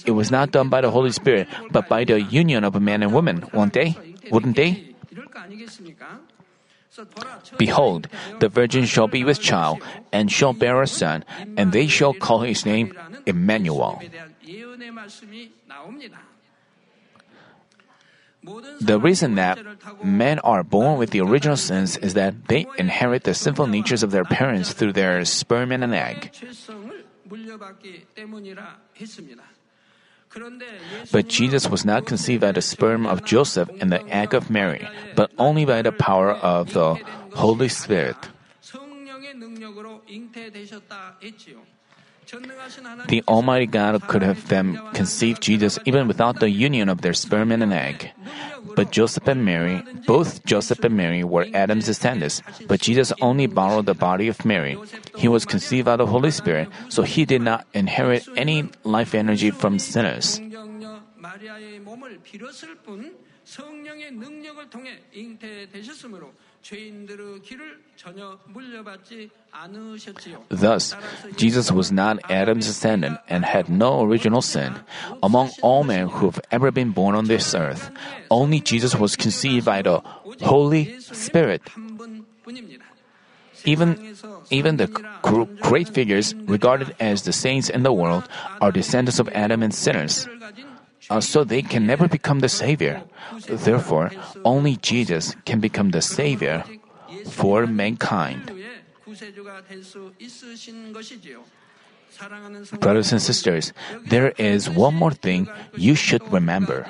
it 0.04 0.12
was 0.12 0.30
not 0.30 0.50
done 0.50 0.68
by 0.68 0.80
the 0.80 0.90
Holy 0.90 1.11
Spirit, 1.12 1.49
but 1.70 1.88
by 1.88 2.04
the 2.04 2.20
union 2.20 2.64
of 2.64 2.76
a 2.76 2.80
man 2.80 3.02
and 3.02 3.12
woman, 3.12 3.44
won't 3.52 3.73
they? 3.73 3.96
Wouldn't 4.30 4.56
they? 4.56 4.94
Behold, 7.58 8.08
the 8.38 8.49
virgin 8.49 8.84
shall 8.84 9.08
be 9.08 9.25
with 9.25 9.40
child, 9.40 9.82
and 10.12 10.30
shall 10.30 10.52
bear 10.52 10.80
a 10.80 10.87
son, 10.87 11.25
and 11.56 11.73
they 11.73 11.87
shall 11.87 12.14
call 12.14 12.40
his 12.40 12.64
name 12.64 12.94
Emmanuel. 13.26 14.00
The 18.80 19.00
reason 19.00 19.37
that 19.37 19.58
men 20.04 20.38
are 20.40 20.62
born 20.62 20.99
with 20.99 21.11
the 21.11 21.20
original 21.23 21.56
sins 21.56 21.96
is 21.96 22.14
that 22.14 22.49
they 22.49 22.66
inherit 22.76 23.25
the 23.25 23.32
sinful 23.32 23.66
natures 23.66 24.02
of 24.02 24.11
their 24.11 24.25
parents 24.25 24.73
through 24.73 24.92
their 24.92 25.25
sperm 25.25 25.73
and 25.73 25.82
an 25.82 25.94
egg. 25.94 26.30
But 31.12 31.29
Jesus 31.29 31.69
was 31.69 31.85
not 31.85 32.07
conceived 32.07 32.41
by 32.41 32.53
the 32.53 32.62
sperm 32.62 33.07
of 33.07 33.25
Joseph 33.25 33.71
and 33.81 33.93
the 33.93 34.03
egg 34.09 34.35
of 34.35 34.50
Mary, 34.50 34.87
but 35.14 35.31
only 35.38 35.64
by 35.64 35.83
the 35.83 35.93
power 35.93 36.33
of 36.33 36.73
the 36.73 36.99
Holy 37.35 37.69
Spirit. 37.69 38.17
The 43.08 43.24
Almighty 43.27 43.65
God 43.65 44.08
could 44.08 44.22
have 44.22 44.48
them 44.50 44.77
conceive 44.94 45.39
Jesus 45.39 45.79
even 45.86 46.08
without 46.08 46.39
the 46.39 46.50
union 46.50 46.88
of 46.88 47.01
their 47.01 47.13
sperm 47.13 47.51
and 47.51 47.63
an 47.63 47.74
egg. 47.74 48.12
But 48.75 48.91
Joseph 48.91 49.27
and 49.27 49.44
Mary, 49.44 49.82
both 50.06 50.46
Joseph 50.46 50.84
and 50.84 50.96
Mary 50.96 51.24
were 51.24 51.48
Adam's 51.53 51.88
descendants, 51.88 52.44
but 52.68 52.82
Jesus 52.82 53.12
only 53.20 53.48
borrowed 53.48 53.88
the 53.88 53.96
body 53.96 54.27
of 54.27 54.46
Mary. 54.46 54.77
He 55.18 55.27
was 55.27 55.46
conceived 55.46 55.86
by 55.86 55.96
the 55.96 56.06
Holy 56.06 56.29
Spirit, 56.29 56.70
so 56.89 57.01
he 57.01 57.25
did 57.25 57.41
not 57.41 57.65
inherit 57.74 58.27
any 58.38 58.70
life 58.84 59.15
energy 59.15 59.50
from 59.50 59.79
sinners. 59.79 60.39
성령의 63.50 64.12
능력을 64.12 64.70
통해 64.70 65.01
잉태되셨으므로 65.12 66.32
Thus, 70.49 70.97
Jesus 71.37 71.71
was 71.71 71.92
not 71.92 72.18
Adam's 72.30 72.66
descendant 72.66 73.18
and 73.28 73.44
had 73.44 73.68
no 73.68 74.02
original 74.02 74.40
sin. 74.42 74.75
Among 75.23 75.50
all 75.62 75.85
men 75.85 76.09
who 76.09 76.26
have 76.26 76.40
ever 76.50 76.71
been 76.71 76.90
born 76.90 77.14
on 77.14 77.26
this 77.26 77.54
earth, 77.54 77.90
only 78.30 78.61
Jesus 78.61 78.94
was 78.97 79.16
conceived 79.16 79.66
by 79.66 79.83
the 79.83 80.00
Holy 80.42 80.99
Spirit. 81.00 81.62
Even, 83.64 84.16
even 84.50 84.76
the 84.76 84.88
great 85.62 85.88
figures 85.88 86.35
regarded 86.35 86.94
as 87.00 87.23
the 87.23 87.33
saints 87.33 87.71
in 87.71 87.83
the 87.83 87.92
world 87.92 88.28
are 88.61 88.73
descendants 88.73 89.18
of 89.18 89.28
Adam 89.30 89.62
and 89.62 89.75
sinners 89.75 90.28
uh, 91.11 91.20
so 91.20 91.44
they 91.44 91.62
can 91.62 91.87
never 91.87 92.08
become 92.08 92.40
the 92.40 92.49
Savior. 92.49 93.02
Therefore, 93.46 94.11
only 94.44 94.76
Jesus 94.76 95.37
can 95.44 95.61
become 95.61 95.90
the 95.90 96.02
Savior 96.02 96.64
for 97.26 97.66
mankind. 97.66 98.52
Brothers 102.80 103.12
and 103.12 103.20
sisters, 103.20 103.73
there 104.06 104.32
is 104.38 104.70
one 104.70 104.94
more 104.94 105.11
thing 105.12 105.49
you 105.76 105.94
should 105.94 106.23
remember. 106.32 106.87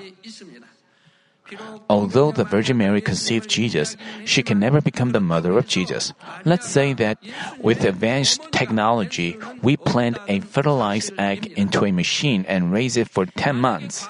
Although 1.90 2.32
the 2.32 2.44
Virgin 2.44 2.78
Mary 2.78 3.00
conceived 3.00 3.48
Jesus, 3.50 3.96
she 4.24 4.42
can 4.42 4.58
never 4.58 4.80
become 4.80 5.12
the 5.12 5.20
mother 5.20 5.58
of 5.58 5.68
Jesus. 5.68 6.12
Let's 6.44 6.68
say 6.68 6.92
that 6.94 7.18
with 7.60 7.84
advanced 7.84 8.40
technology, 8.52 9.36
we 9.62 9.76
plant 9.76 10.18
a 10.28 10.40
fertilized 10.40 11.12
egg 11.18 11.52
into 11.56 11.84
a 11.84 11.92
machine 11.92 12.44
and 12.48 12.72
raise 12.72 12.96
it 12.96 13.08
for 13.08 13.26
10 13.26 13.56
months. 13.56 14.08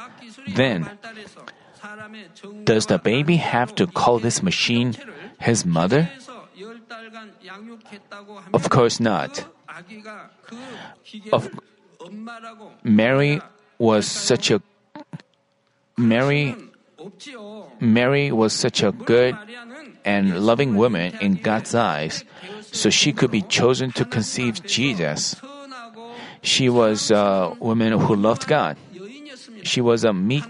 Then, 0.55 0.91
does 2.65 2.87
the 2.87 2.99
baby 2.99 3.37
have 3.37 3.75
to 3.77 3.87
call 3.87 4.19
this 4.19 4.43
machine 4.43 4.95
his 5.41 5.67
mother? 5.67 6.11
Of 8.53 8.71
course 8.71 9.01
not. 9.01 9.45
Of, 11.33 11.51
Mary 12.85 13.41
was 13.79 14.07
such 14.07 14.51
a 14.51 14.63
Mary 15.97 16.55
Mary 17.81 18.33
was 18.33 18.53
such 18.53 18.83
a 18.83 18.93
good 18.93 19.37
and 20.05 20.47
loving 20.47 20.77
woman 20.77 21.15
in 21.21 21.35
God's 21.35 21.75
eyes, 21.75 22.25
so 22.61 22.91
she 22.91 23.13
could 23.13 23.31
be 23.31 23.43
chosen 23.43 23.93
to 23.93 24.05
conceive 24.05 24.65
Jesus. 24.65 25.37
She 26.43 26.69
was 26.69 27.11
a 27.11 27.57
woman 27.61 27.93
who 27.99 28.15
loved 28.15 28.47
God. 28.47 28.77
She 29.63 29.81
was 29.81 30.05
a 30.05 30.13
meek. 30.13 30.45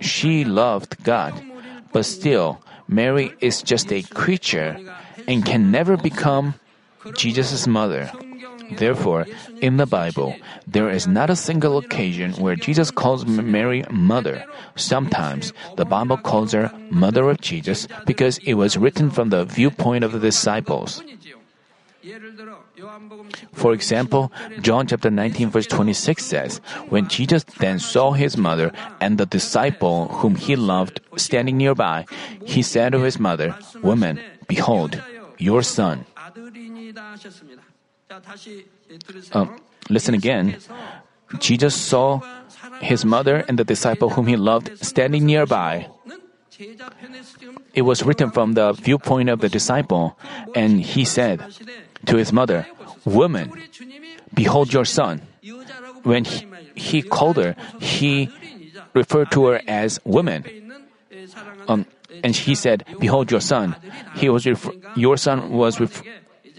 She 0.00 0.44
loved 0.44 1.02
God, 1.04 1.34
but 1.92 2.04
still, 2.04 2.60
Mary 2.88 3.32
is 3.40 3.62
just 3.62 3.92
a 3.92 4.02
creature 4.02 4.78
and 5.26 5.44
can 5.44 5.70
never 5.70 5.96
become 5.96 6.54
Jesus' 7.14 7.66
mother. 7.66 8.10
Therefore, 8.76 9.26
in 9.60 9.76
the 9.76 9.86
Bible, 9.86 10.34
there 10.66 10.88
is 10.90 11.06
not 11.06 11.30
a 11.30 11.36
single 11.36 11.78
occasion 11.78 12.32
where 12.34 12.56
Jesus 12.56 12.90
calls 12.90 13.26
Mary 13.26 13.84
mother. 13.90 14.44
Sometimes 14.76 15.52
the 15.76 15.84
Bible 15.84 16.16
calls 16.16 16.52
her 16.52 16.70
mother 16.90 17.28
of 17.28 17.40
Jesus 17.40 17.88
because 18.06 18.38
it 18.38 18.54
was 18.54 18.76
written 18.76 19.10
from 19.10 19.30
the 19.30 19.44
viewpoint 19.44 20.04
of 20.04 20.12
the 20.12 20.20
disciples. 20.20 21.02
For 23.52 23.72
example, 23.72 24.32
John 24.60 24.88
chapter 24.88 25.10
19 25.10 25.50
verse 25.50 25.66
26 25.66 26.24
says, 26.24 26.60
When 26.88 27.06
Jesus 27.08 27.44
then 27.44 27.78
saw 27.78 28.12
his 28.12 28.36
mother 28.36 28.72
and 29.00 29.18
the 29.18 29.26
disciple 29.26 30.08
whom 30.08 30.34
he 30.34 30.56
loved 30.56 31.00
standing 31.16 31.56
nearby, 31.56 32.06
he 32.44 32.62
said 32.62 32.92
to 32.92 33.00
his 33.00 33.20
mother, 33.20 33.54
Woman, 33.82 34.18
behold, 34.48 35.00
your 35.38 35.62
son. 35.62 36.06
Uh, 39.32 39.46
listen 39.88 40.14
again. 40.14 40.56
Jesus 41.38 41.74
saw 41.74 42.20
his 42.80 43.04
mother 43.04 43.44
and 43.48 43.58
the 43.58 43.64
disciple 43.64 44.10
whom 44.10 44.26
he 44.26 44.36
loved 44.36 44.84
standing 44.84 45.24
nearby. 45.24 45.88
It 47.74 47.82
was 47.82 48.04
written 48.04 48.30
from 48.30 48.52
the 48.52 48.72
viewpoint 48.72 49.30
of 49.30 49.40
the 49.40 49.48
disciple, 49.48 50.16
and 50.54 50.80
he 50.80 51.04
said 51.04 51.40
to 52.06 52.16
his 52.16 52.32
mother, 52.32 52.66
Woman, 53.04 53.50
behold 54.34 54.72
your 54.72 54.84
son. 54.84 55.22
When 56.02 56.24
he, 56.24 56.46
he 56.74 57.02
called 57.02 57.36
her, 57.36 57.56
he 57.80 58.28
referred 58.94 59.30
to 59.32 59.46
her 59.46 59.60
as 59.66 59.98
woman. 60.04 60.44
Um, 61.68 61.86
and 62.22 62.34
he 62.36 62.54
said, 62.54 62.84
"Behold 62.98 63.30
your 63.30 63.40
son." 63.40 63.76
He 64.14 64.28
was 64.28 64.44
refer- 64.46 64.72
your 64.96 65.16
son 65.16 65.50
was 65.50 65.80
ref- 65.80 66.02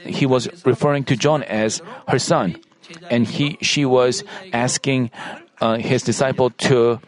he 0.05 0.25
was 0.25 0.47
referring 0.65 1.03
to 1.05 1.15
John 1.15 1.43
as 1.43 1.81
her 2.07 2.19
son, 2.19 2.57
and 3.09 3.27
he 3.27 3.57
she 3.61 3.85
was 3.85 4.23
asking 4.51 5.11
uh, 5.61 5.77
his 5.77 6.03
disciple 6.03 6.49
to. 6.67 6.99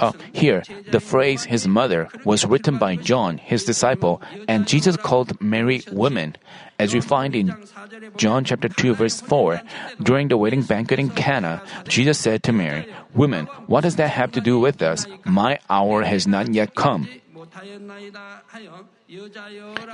Uh, 0.00 0.12
here, 0.32 0.64
the 0.90 0.98
phrase 0.98 1.44
his 1.44 1.68
mother 1.68 2.08
was 2.24 2.44
written 2.44 2.76
by 2.76 2.96
John, 2.96 3.38
his 3.38 3.64
disciple, 3.64 4.20
and 4.48 4.66
Jesus 4.66 4.96
called 4.96 5.40
Mary 5.40 5.82
woman, 5.92 6.34
as 6.80 6.92
we 6.92 7.00
find 7.00 7.36
in 7.36 7.54
John 8.16 8.42
chapter 8.42 8.68
2 8.68 8.94
verse 8.94 9.20
4. 9.20 9.62
During 10.02 10.28
the 10.28 10.36
wedding 10.36 10.62
banquet 10.62 10.98
in 10.98 11.10
Cana, 11.10 11.62
Jesus 11.86 12.18
said 12.18 12.42
to 12.42 12.52
Mary, 12.52 12.92
Woman, 13.14 13.46
what 13.66 13.82
does 13.82 13.96
that 13.96 14.10
have 14.10 14.32
to 14.32 14.40
do 14.40 14.58
with 14.58 14.82
us? 14.82 15.06
My 15.24 15.60
hour 15.70 16.02
has 16.02 16.26
not 16.26 16.52
yet 16.52 16.74
come. 16.74 17.08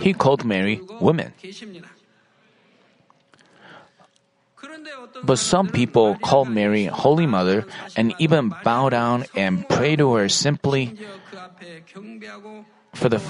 He 0.01 0.13
called 0.13 0.45
Mary 0.45 0.81
woman. 1.01 1.33
But 5.23 5.39
some 5.39 5.69
people 5.69 6.17
call 6.17 6.45
Mary 6.45 6.87
Holy 6.87 7.27
Mother 7.27 7.67
and 7.97 8.15
even 8.19 8.53
bow 8.65 8.89
down 8.89 9.25
and 9.35 9.69
pray 9.69 9.97
to 9.97 10.15
her 10.15 10.29
simply 10.29 10.97
for 12.95 13.09
the 13.09 13.21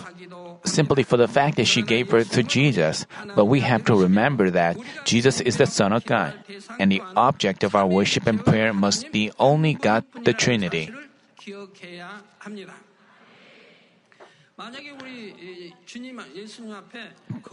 simply 0.65 1.03
for 1.03 1.17
the 1.17 1.29
fact 1.29 1.57
that 1.57 1.67
she 1.67 1.83
gave 1.83 2.11
birth 2.11 2.33
to 2.33 2.43
Jesus. 2.43 3.07
But 3.35 3.47
we 3.47 3.61
have 3.61 3.85
to 3.87 3.97
remember 3.97 4.51
that 4.51 4.77
Jesus 5.05 5.41
is 5.41 5.57
the 5.57 5.67
Son 5.67 5.93
of 5.93 6.05
God, 6.05 6.35
and 6.79 6.93
the 6.93 7.03
object 7.17 7.65
of 7.65 7.75
our 7.75 7.87
worship 7.87 8.27
and 8.27 8.45
prayer 8.45 8.73
must 8.73 9.11
be 9.11 9.33
only 9.39 9.75
God 9.75 10.05
the 10.25 10.33
Trinity. 10.33 10.93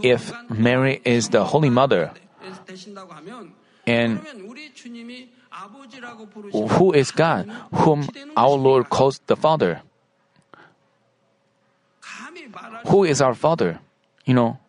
If 0.04 0.34
Mary 0.50 1.02
is 1.04 1.30
the 1.30 1.44
Holy 1.44 1.70
Mother, 1.70 2.12
and 3.88 4.20
who 6.54 6.94
is 6.94 7.12
God, 7.12 7.50
whom 7.74 8.08
our 8.38 8.56
Lord 8.56 8.90
calls 8.90 9.20
the 9.26 9.36
Father? 9.36 9.82
Who 12.86 13.04
is 13.04 13.22
our 13.22 13.34
Father? 13.34 13.80
You 14.26 14.34
know. 14.36 14.60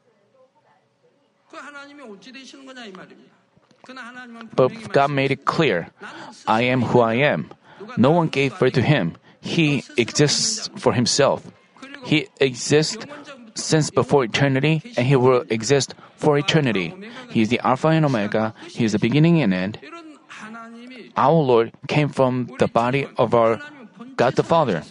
But 4.55 4.92
God 4.92 5.11
made 5.11 5.31
it 5.31 5.45
clear 5.45 5.88
I 6.47 6.62
am 6.62 6.83
who 6.83 7.01
I 7.01 7.14
am. 7.14 7.51
No 7.97 8.11
one 8.11 8.29
gave 8.29 8.59
birth 8.59 8.75
to 8.75 8.83
him. 8.83 9.16
He 9.40 9.85
exists 9.97 10.71
for 10.77 10.92
himself. 10.92 11.45
He 12.05 12.29
exists 12.41 13.05
since 13.55 13.91
before 13.91 14.25
eternity, 14.25 14.83
and 14.97 15.07
he 15.07 15.17
will 15.17 15.45
exist 15.51 15.95
for 16.17 16.38
eternity. 16.38 16.95
He 17.31 17.43
is 17.43 17.49
the 17.49 17.61
Alpha 17.61 17.88
and 17.88 18.05
Omega. 18.05 18.55
He 18.69 18.85
is 18.85 18.93
the 18.93 18.99
beginning 18.99 19.43
and 19.43 19.53
end. 19.53 19.79
Our 21.17 21.43
Lord 21.43 21.73
came 21.88 22.09
from 22.09 22.49
the 22.59 22.69
body 22.69 23.07
of 23.17 23.35
our 23.35 23.61
God 24.17 24.37
the 24.37 24.43
Father. 24.43 24.83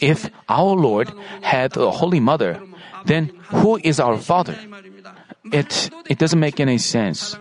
If 0.00 0.30
our 0.48 0.74
Lord 0.74 1.12
had 1.42 1.76
a 1.76 1.90
Holy 1.90 2.20
Mother, 2.20 2.60
then 3.04 3.32
who 3.50 3.80
is 3.82 3.98
our 3.98 4.16
Father? 4.18 4.56
It, 5.52 5.90
it 6.08 6.18
doesn't 6.18 6.38
make 6.38 6.60
any 6.60 6.78
sense. 6.78 7.36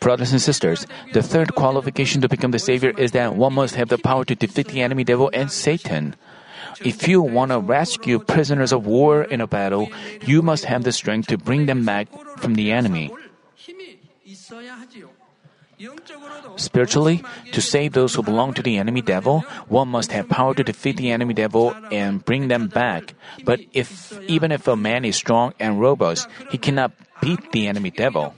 Brothers 0.00 0.32
and 0.32 0.40
sisters, 0.40 0.86
the 1.12 1.22
third 1.22 1.54
qualification 1.54 2.20
to 2.22 2.28
become 2.28 2.50
the 2.50 2.58
Savior 2.58 2.92
is 2.96 3.12
that 3.12 3.36
one 3.36 3.54
must 3.54 3.74
have 3.74 3.88
the 3.88 3.98
power 3.98 4.24
to 4.24 4.34
defeat 4.34 4.68
the 4.68 4.80
enemy 4.82 5.04
devil 5.04 5.30
and 5.32 5.50
Satan. 5.50 6.14
If 6.80 7.06
you 7.08 7.22
want 7.22 7.50
to 7.50 7.60
rescue 7.60 8.18
prisoners 8.18 8.72
of 8.72 8.86
war 8.86 9.22
in 9.22 9.40
a 9.40 9.46
battle, 9.46 9.88
you 10.26 10.42
must 10.42 10.64
have 10.64 10.84
the 10.84 10.92
strength 10.92 11.28
to 11.28 11.38
bring 11.38 11.66
them 11.66 11.84
back 11.84 12.08
from 12.38 12.54
the 12.54 12.72
enemy. 12.72 13.12
Spiritually, 16.56 17.22
to 17.52 17.60
save 17.60 17.92
those 17.92 18.14
who 18.14 18.22
belong 18.22 18.54
to 18.54 18.62
the 18.62 18.78
enemy 18.78 19.02
devil, 19.02 19.40
one 19.68 19.88
must 19.88 20.12
have 20.12 20.28
power 20.28 20.54
to 20.54 20.62
defeat 20.62 20.96
the 20.96 21.10
enemy 21.10 21.34
devil 21.34 21.74
and 21.90 22.24
bring 22.24 22.48
them 22.48 22.68
back. 22.68 23.14
But 23.44 23.60
if 23.72 24.12
even 24.28 24.52
if 24.52 24.68
a 24.68 24.76
man 24.76 25.04
is 25.04 25.16
strong 25.16 25.52
and 25.58 25.80
robust, 25.80 26.28
he 26.50 26.58
cannot 26.58 26.92
beat 27.20 27.50
the 27.52 27.66
enemy 27.66 27.90
devil. 27.90 28.34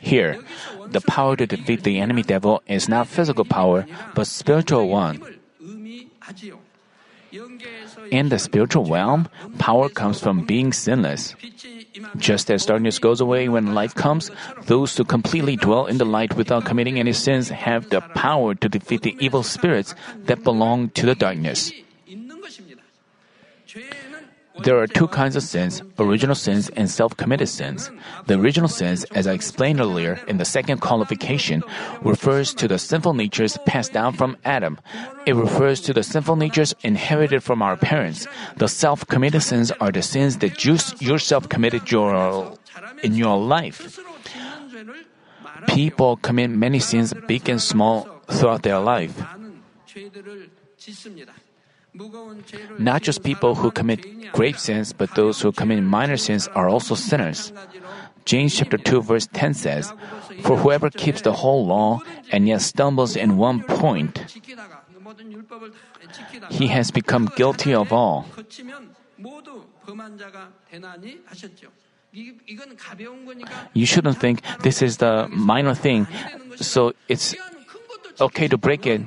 Here, 0.00 0.40
the 0.88 1.00
power 1.00 1.36
to 1.36 1.46
defeat 1.46 1.84
the 1.84 2.00
enemy 2.00 2.22
devil 2.22 2.62
is 2.66 2.88
not 2.88 3.06
physical 3.06 3.44
power, 3.44 3.86
but 4.14 4.26
spiritual 4.26 4.88
one. 4.88 5.22
In 8.10 8.28
the 8.28 8.38
spiritual 8.38 8.86
realm, 8.86 9.28
power 9.58 9.88
comes 9.88 10.20
from 10.20 10.44
being 10.44 10.72
sinless. 10.72 11.36
Just 12.16 12.50
as 12.50 12.66
darkness 12.66 12.98
goes 12.98 13.20
away 13.20 13.48
when 13.48 13.74
light 13.74 13.94
comes, 13.94 14.30
those 14.66 14.96
who 14.96 15.04
completely 15.04 15.56
dwell 15.56 15.86
in 15.86 15.98
the 15.98 16.04
light 16.04 16.34
without 16.34 16.64
committing 16.64 16.98
any 16.98 17.12
sins 17.12 17.50
have 17.50 17.90
the 17.90 18.00
power 18.00 18.54
to 18.54 18.68
defeat 18.68 19.02
the 19.02 19.16
evil 19.20 19.42
spirits 19.42 19.94
that 20.24 20.42
belong 20.42 20.90
to 20.90 21.06
the 21.06 21.14
darkness. 21.14 21.70
There 24.62 24.78
are 24.78 24.86
two 24.86 25.08
kinds 25.08 25.36
of 25.36 25.42
sins 25.42 25.82
original 25.98 26.34
sins 26.34 26.68
and 26.70 26.90
self 26.90 27.16
committed 27.16 27.48
sins. 27.48 27.90
The 28.26 28.38
original 28.38 28.68
sins, 28.68 29.04
as 29.12 29.26
I 29.26 29.32
explained 29.32 29.80
earlier 29.80 30.20
in 30.28 30.38
the 30.38 30.44
second 30.44 30.80
qualification, 30.80 31.62
refers 32.02 32.52
to 32.54 32.68
the 32.68 32.78
sinful 32.78 33.14
natures 33.14 33.56
passed 33.66 33.92
down 33.92 34.12
from 34.14 34.36
Adam. 34.44 34.78
It 35.26 35.34
refers 35.34 35.80
to 35.82 35.92
the 35.92 36.02
sinful 36.02 36.36
natures 36.36 36.74
inherited 36.82 37.42
from 37.42 37.62
our 37.62 37.76
parents. 37.76 38.26
The 38.56 38.68
self 38.68 39.06
committed 39.06 39.42
sins 39.42 39.70
are 39.80 39.92
the 39.92 40.02
sins 40.02 40.38
that 40.38 40.64
you 40.64 40.76
yourself 40.98 41.48
committed 41.48 41.90
your, 41.90 42.56
in 43.02 43.14
your 43.14 43.38
life. 43.38 43.98
People 45.68 46.16
commit 46.16 46.50
many 46.50 46.80
sins, 46.80 47.14
big 47.26 47.48
and 47.48 47.60
small, 47.60 48.08
throughout 48.28 48.62
their 48.62 48.78
life. 48.78 49.16
Not 52.78 53.02
just 53.02 53.22
people 53.22 53.54
who 53.54 53.70
commit 53.70 54.32
grave 54.32 54.58
sins, 54.58 54.92
but 54.92 55.14
those 55.14 55.40
who 55.40 55.52
commit 55.52 55.82
minor 55.82 56.16
sins 56.16 56.48
are 56.54 56.68
also 56.68 56.94
sinners. 56.94 57.52
James 58.24 58.54
chapter 58.54 58.78
2 58.78 59.02
verse 59.02 59.28
10 59.32 59.54
says, 59.54 59.92
For 60.42 60.56
whoever 60.56 60.90
keeps 60.90 61.22
the 61.22 61.32
whole 61.32 61.66
law 61.66 62.00
and 62.30 62.46
yet 62.46 62.62
stumbles 62.62 63.16
in 63.16 63.36
one 63.36 63.62
point, 63.64 64.38
he 66.50 66.68
has 66.68 66.90
become 66.90 67.30
guilty 67.34 67.74
of 67.74 67.92
all. 67.92 68.26
You 73.74 73.86
shouldn't 73.86 74.18
think 74.18 74.42
this 74.62 74.82
is 74.82 74.96
the 74.98 75.28
minor 75.28 75.74
thing, 75.74 76.06
so 76.56 76.92
it's 77.08 77.34
okay 78.20 78.48
to 78.48 78.56
break 78.56 78.86
it. 78.86 79.02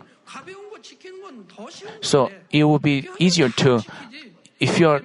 So 2.02 2.32
it 2.52 2.64
will 2.64 2.80
be 2.80 3.10
easier 3.20 3.50
to, 3.50 3.82
if 4.60 4.80
you're, 4.80 5.02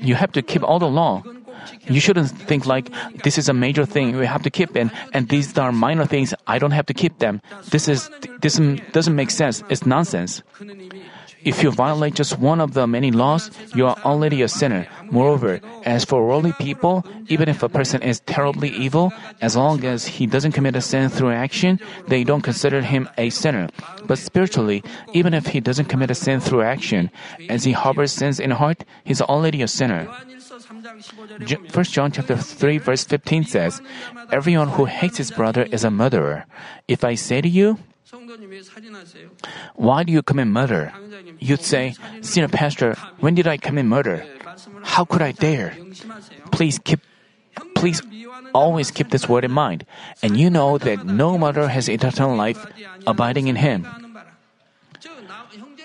you 0.00 0.14
have 0.14 0.32
to 0.32 0.42
keep 0.42 0.62
all 0.62 0.78
the 0.78 0.88
law. 0.88 1.22
You 1.86 2.00
shouldn't 2.00 2.30
think 2.30 2.66
like 2.66 2.90
this 3.24 3.38
is 3.38 3.48
a 3.48 3.52
major 3.52 3.84
thing 3.84 4.16
we 4.16 4.26
have 4.26 4.42
to 4.42 4.50
keep 4.50 4.76
and 4.76 4.90
and 5.12 5.28
these 5.28 5.56
are 5.58 5.72
minor 5.72 6.06
things 6.06 6.32
I 6.46 6.58
don't 6.58 6.70
have 6.70 6.86
to 6.86 6.94
keep 6.94 7.18
them. 7.18 7.42
This 7.70 7.88
is 7.88 8.10
this 8.40 8.60
doesn't 8.92 9.16
make 9.16 9.30
sense. 9.30 9.62
It's 9.68 9.84
nonsense. 9.84 10.42
If 11.44 11.62
you 11.62 11.70
violate 11.70 12.14
just 12.14 12.38
one 12.38 12.60
of 12.60 12.74
the 12.74 12.86
many 12.86 13.10
laws, 13.10 13.50
you 13.74 13.86
are 13.86 13.96
already 14.04 14.42
a 14.42 14.48
sinner. 14.48 14.86
Moreover, 15.10 15.60
as 15.84 16.04
for 16.04 16.26
worldly 16.26 16.52
people, 16.58 17.04
even 17.28 17.48
if 17.48 17.62
a 17.62 17.68
person 17.68 18.02
is 18.02 18.20
terribly 18.20 18.70
evil, 18.70 19.12
as 19.40 19.56
long 19.56 19.84
as 19.84 20.06
he 20.06 20.26
doesn't 20.26 20.52
commit 20.52 20.76
a 20.76 20.80
sin 20.80 21.08
through 21.08 21.30
action, 21.30 21.80
they 22.08 22.24
don't 22.24 22.42
consider 22.42 22.82
him 22.82 23.08
a 23.16 23.30
sinner. 23.30 23.68
But 24.06 24.18
spiritually, 24.18 24.82
even 25.12 25.34
if 25.34 25.46
he 25.46 25.60
doesn't 25.60 25.86
commit 25.86 26.10
a 26.10 26.14
sin 26.14 26.40
through 26.40 26.62
action, 26.62 27.10
as 27.48 27.64
he 27.64 27.72
harbors 27.72 28.12
sins 28.12 28.40
in 28.40 28.50
heart, 28.50 28.84
he's 29.04 29.20
already 29.22 29.62
a 29.62 29.68
sinner. 29.68 30.08
1 31.74 31.84
John 31.84 32.10
chapter 32.10 32.36
3 32.36 32.78
verse 32.78 33.04
15 33.04 33.44
says, 33.44 33.80
Everyone 34.32 34.68
who 34.68 34.86
hates 34.86 35.18
his 35.18 35.30
brother 35.30 35.62
is 35.70 35.84
a 35.84 35.90
murderer. 35.90 36.46
If 36.88 37.04
I 37.04 37.14
say 37.14 37.40
to 37.40 37.48
you, 37.48 37.78
why 39.74 40.02
do 40.04 40.12
you 40.12 40.22
commit 40.22 40.46
murder? 40.46 40.92
You'd 41.38 41.62
say, 41.62 41.94
Senior 42.22 42.48
Pastor, 42.48 42.94
when 43.20 43.34
did 43.34 43.46
I 43.46 43.56
commit 43.56 43.84
murder? 43.84 44.24
How 44.82 45.04
could 45.04 45.22
I 45.22 45.32
dare? 45.32 45.76
Please 46.50 46.78
keep, 46.82 47.00
please 47.74 48.02
always 48.54 48.90
keep 48.90 49.10
this 49.10 49.28
word 49.28 49.44
in 49.44 49.52
mind. 49.52 49.84
And 50.22 50.36
you 50.36 50.50
know 50.50 50.78
that 50.78 51.04
no 51.04 51.36
murderer 51.36 51.68
has 51.68 51.88
eternal 51.88 52.36
life 52.36 52.64
abiding 53.06 53.48
in 53.48 53.56
him. 53.56 53.86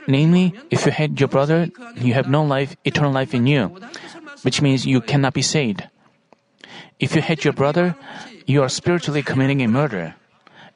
Namely, 0.07 0.53
if 0.69 0.85
you 0.85 0.91
hate 0.91 1.19
your 1.19 1.29
brother, 1.29 1.69
you 1.95 2.13
have 2.13 2.27
no 2.27 2.43
life, 2.43 2.75
eternal 2.83 3.11
life 3.11 3.33
in 3.33 3.47
you, 3.47 3.71
which 4.43 4.61
means 4.61 4.85
you 4.85 5.01
cannot 5.01 5.33
be 5.33 5.41
saved. 5.41 5.87
If 6.99 7.15
you 7.15 7.21
hate 7.21 7.43
your 7.43 7.53
brother, 7.53 7.95
you 8.45 8.61
are 8.63 8.69
spiritually 8.69 9.23
committing 9.23 9.61
a 9.61 9.67
murder. 9.67 10.15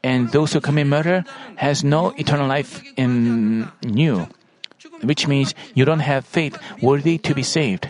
And 0.03 0.29
those 0.31 0.53
who 0.53 0.61
commit 0.61 0.87
murder 0.87 1.25
has 1.55 1.83
no 1.83 2.13
eternal 2.17 2.47
life 2.47 2.83
in 2.95 3.67
you, 3.81 4.27
which 5.01 5.27
means 5.27 5.55
you 5.73 5.85
don't 5.85 6.05
have 6.05 6.25
faith 6.25 6.57
worthy 6.81 7.17
to 7.19 7.33
be 7.33 7.43
saved. 7.43 7.89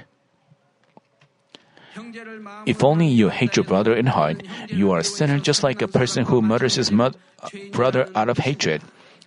If 2.66 2.84
only 2.84 3.08
you 3.08 3.30
hate 3.30 3.56
your 3.56 3.66
brother 3.66 3.94
in 3.94 4.08
heart, 4.08 4.44
you 4.70 4.92
are 4.92 5.00
a 5.00 5.04
sinner 5.04 5.40
just 5.40 5.64
like 5.64 5.82
a 5.82 5.88
person 5.88 6.26
who 6.26 6.42
murders 6.42 6.76
his 6.76 6.92
brother 7.72 8.10
out 8.16 8.30
of 8.30 8.38
hatred. 8.38 8.82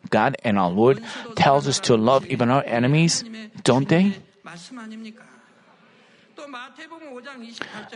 God 0.08 0.36
and 0.44 0.58
our 0.58 0.70
Lord 0.70 1.02
tells 1.36 1.68
us 1.68 1.78
to 1.80 1.96
love 1.96 2.26
even 2.26 2.50
our 2.50 2.64
enemies, 2.64 3.24
don't 3.64 3.88
they? 3.88 4.16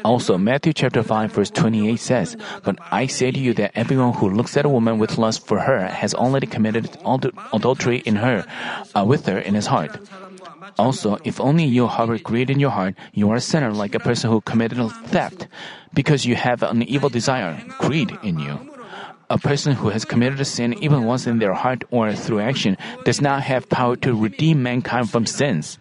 Also, 0.05 0.39
Matthew 0.39 0.73
chapter 0.73 1.03
5 1.03 1.33
verse 1.33 1.51
28 1.51 1.97
says, 1.97 2.37
But 2.63 2.79
I 2.91 3.07
say 3.07 3.31
to 3.31 3.39
you 3.39 3.55
that 3.55 3.73
everyone 3.75 4.15
who 4.15 4.31
looks 4.31 4.57
at 4.57 4.65
a 4.65 4.69
woman 4.69 4.99
with 4.99 5.19
lust 5.19 5.47
for 5.47 5.61
her 5.61 5.87
has 5.87 6.15
already 6.15 6.47
committed 6.47 6.91
adultery 7.53 7.99
in 8.05 8.17
her, 8.17 8.45
uh, 8.95 9.05
with 9.05 9.27
her 9.27 9.39
in 9.39 9.55
his 9.55 9.67
heart. 9.67 9.99
Also, 10.79 11.19
if 11.25 11.41
only 11.41 11.65
you 11.65 11.87
harbor 11.87 12.19
greed 12.19 12.51
in 12.51 12.59
your 12.59 12.71
heart, 12.71 12.95
you 13.13 13.31
are 13.31 13.37
a 13.37 13.41
sinner 13.41 13.73
like 13.73 13.95
a 13.95 14.01
person 14.01 14.31
who 14.31 14.41
committed 14.41 14.79
a 14.79 14.89
theft, 14.89 15.47
because 15.93 16.25
you 16.25 16.35
have 16.35 16.63
an 16.63 16.83
evil 16.83 17.09
desire, 17.09 17.63
greed 17.79 18.17
in 18.23 18.39
you. 18.39 18.59
A 19.31 19.39
person 19.39 19.73
who 19.73 19.89
has 19.89 20.05
committed 20.05 20.41
a 20.41 20.45
sin 20.45 20.75
even 20.83 21.05
once 21.05 21.27
in 21.27 21.39
their 21.39 21.55
heart 21.55 21.85
or 21.91 22.13
through 22.13 22.41
action 22.41 22.77
does 23.05 23.21
not 23.21 23.43
have 23.43 23.69
power 23.69 23.97
to 23.97 24.15
redeem 24.15 24.63
mankind 24.63 25.11
from 25.11 25.27
sins. 25.27 25.79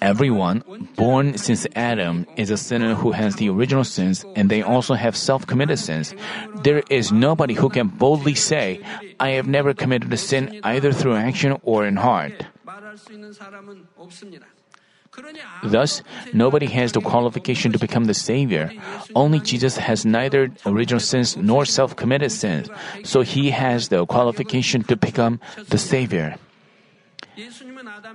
Everyone 0.00 0.62
born 0.96 1.36
since 1.38 1.66
Adam 1.74 2.26
is 2.36 2.50
a 2.50 2.56
sinner 2.56 2.94
who 2.94 3.12
has 3.12 3.36
the 3.36 3.48
original 3.48 3.84
sins 3.84 4.24
and 4.34 4.50
they 4.50 4.62
also 4.62 4.94
have 4.94 5.16
self-committed 5.16 5.78
sins. 5.78 6.14
There 6.62 6.82
is 6.90 7.12
nobody 7.12 7.54
who 7.54 7.68
can 7.68 7.88
boldly 7.88 8.34
say, 8.34 8.80
I 9.20 9.30
have 9.30 9.46
never 9.46 9.74
committed 9.74 10.12
a 10.12 10.16
sin 10.16 10.60
either 10.62 10.92
through 10.92 11.16
action 11.16 11.58
or 11.62 11.86
in 11.86 11.96
heart. 11.96 12.44
Thus, 15.64 16.02
nobody 16.32 16.66
has 16.66 16.92
the 16.92 17.00
qualification 17.00 17.72
to 17.72 17.78
become 17.78 18.04
the 18.04 18.14
Savior. 18.14 18.70
Only 19.14 19.40
Jesus 19.40 19.76
has 19.76 20.04
neither 20.04 20.52
original 20.66 21.00
sins 21.00 21.36
nor 21.36 21.64
self 21.64 21.96
committed 21.96 22.32
sins, 22.32 22.68
so 23.04 23.22
he 23.22 23.50
has 23.50 23.88
the 23.88 24.04
qualification 24.04 24.82
to 24.84 24.96
become 24.96 25.40
the 25.68 25.78
Savior. 25.78 26.36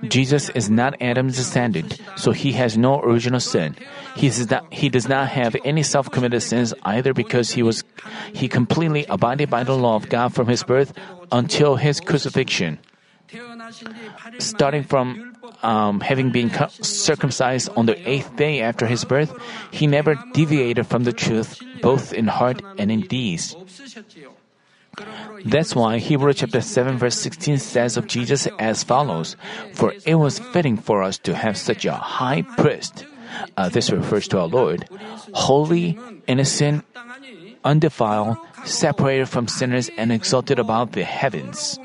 Jesus 0.02 0.48
is 0.50 0.70
not 0.70 1.00
Adam's 1.00 1.36
descendant, 1.36 2.00
so 2.16 2.32
he 2.32 2.52
has 2.52 2.76
no 2.76 3.00
original 3.00 3.40
sin. 3.40 3.76
He 4.16 4.28
does 4.28 4.50
not, 4.50 4.72
he 4.72 4.88
does 4.88 5.08
not 5.08 5.28
have 5.28 5.56
any 5.64 5.82
self-committed 5.82 6.42
sins 6.42 6.74
either 6.82 7.12
because 7.12 7.50
he 7.50 7.62
was 7.62 7.84
he 8.32 8.48
completely 8.48 9.06
abided 9.06 9.50
by 9.50 9.64
the 9.64 9.76
law 9.76 9.96
of 9.96 10.08
God 10.08 10.34
from 10.34 10.48
his 10.48 10.62
birth 10.62 10.92
until 11.30 11.76
his 11.76 12.00
crucifixion. 12.00 12.78
Starting 14.38 14.82
from 14.84 15.36
um, 15.62 16.00
having 16.00 16.30
been 16.30 16.50
circumcised 16.70 17.70
on 17.76 17.86
the 17.86 17.96
eighth 18.08 18.36
day 18.36 18.60
after 18.60 18.86
his 18.86 19.04
birth, 19.04 19.32
he 19.70 19.86
never 19.86 20.16
deviated 20.34 20.86
from 20.86 21.04
the 21.04 21.12
truth, 21.12 21.60
both 21.80 22.12
in 22.12 22.26
heart 22.26 22.60
and 22.78 22.92
in 22.92 23.00
deeds. 23.02 23.56
That's 25.44 25.74
why 25.74 25.98
Hebrews 25.98 26.36
chapter 26.36 26.60
7 26.60 26.98
verse 26.98 27.16
16 27.16 27.58
says 27.58 27.96
of 27.96 28.06
Jesus 28.06 28.46
as 28.58 28.84
follows, 28.84 29.36
For 29.74 29.94
it 30.04 30.16
was 30.16 30.38
fitting 30.38 30.76
for 30.76 31.02
us 31.02 31.18
to 31.18 31.34
have 31.34 31.56
such 31.56 31.84
a 31.84 31.92
high 31.92 32.42
priest. 32.42 33.06
Uh, 33.56 33.68
this 33.68 33.90
refers 33.90 34.28
to 34.28 34.40
our 34.40 34.46
Lord, 34.46 34.88
holy, 35.32 35.98
innocent, 36.26 36.84
undefiled, 37.64 38.36
separated 38.64 39.28
from 39.28 39.48
sinners 39.48 39.90
and 39.96 40.12
exalted 40.12 40.58
above 40.58 40.92
the 40.92 41.04
heavens. 41.04 41.78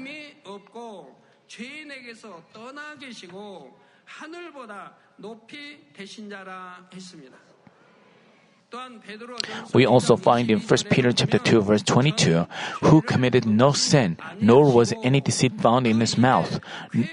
We 9.73 9.85
also 9.85 10.17
find 10.17 10.51
in 10.51 10.59
1 10.59 10.77
Peter 10.91 11.13
chapter 11.13 11.39
2 11.39 11.61
verse 11.61 11.83
22, 11.83 12.47
who 12.83 13.01
committed 13.01 13.45
no 13.45 13.71
sin, 13.71 14.17
nor 14.41 14.69
was 14.69 14.93
any 15.03 15.21
deceit 15.21 15.53
found 15.61 15.87
in 15.87 16.01
his 16.01 16.17
mouth. 16.17 16.59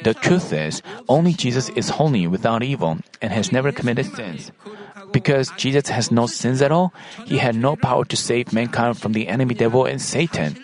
The 0.03 0.15
truth 0.15 0.53
is, 0.53 0.83
only 1.09 1.33
Jesus 1.33 1.69
is 1.71 1.91
holy 1.91 2.27
without 2.27 2.65
evil 2.65 2.99
and 3.23 3.33
has 3.33 3.53
never 3.53 3.71
committed 3.71 4.07
sins. 4.15 4.51
Because 5.13 5.53
Jesus 5.57 5.89
has 5.89 6.11
no 6.11 6.27
sins 6.27 6.61
at 6.61 6.73
all, 6.73 6.93
he 7.25 7.39
had 7.39 7.55
no 7.55 7.77
power 7.77 8.05
to 8.05 8.17
save 8.17 8.53
mankind 8.53 8.99
from 8.99 9.13
the 9.13 9.29
enemy 9.29 9.55
devil 9.55 9.85
and 9.87 10.03
Satan. 10.03 10.59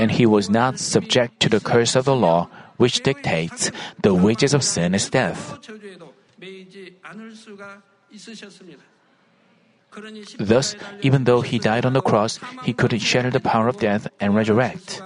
And 0.00 0.10
he 0.10 0.26
was 0.26 0.48
not 0.50 0.78
subject 0.78 1.40
to 1.40 1.48
the 1.48 1.60
curse 1.60 1.96
of 1.96 2.04
the 2.04 2.16
law, 2.16 2.48
which 2.76 3.02
dictates 3.02 3.70
the 4.02 4.14
wages 4.14 4.54
of 4.54 4.64
sin 4.64 4.94
is 4.94 5.08
death. 5.10 5.58
Thus, 10.38 10.76
even 11.00 11.24
though 11.24 11.40
he 11.40 11.58
died 11.58 11.86
on 11.86 11.92
the 11.92 12.02
cross, 12.02 12.38
he 12.64 12.72
couldn't 12.72 13.00
shatter 13.00 13.30
the 13.30 13.40
power 13.40 13.68
of 13.68 13.78
death 13.78 14.08
and 14.20 14.34
resurrect. 14.34 15.00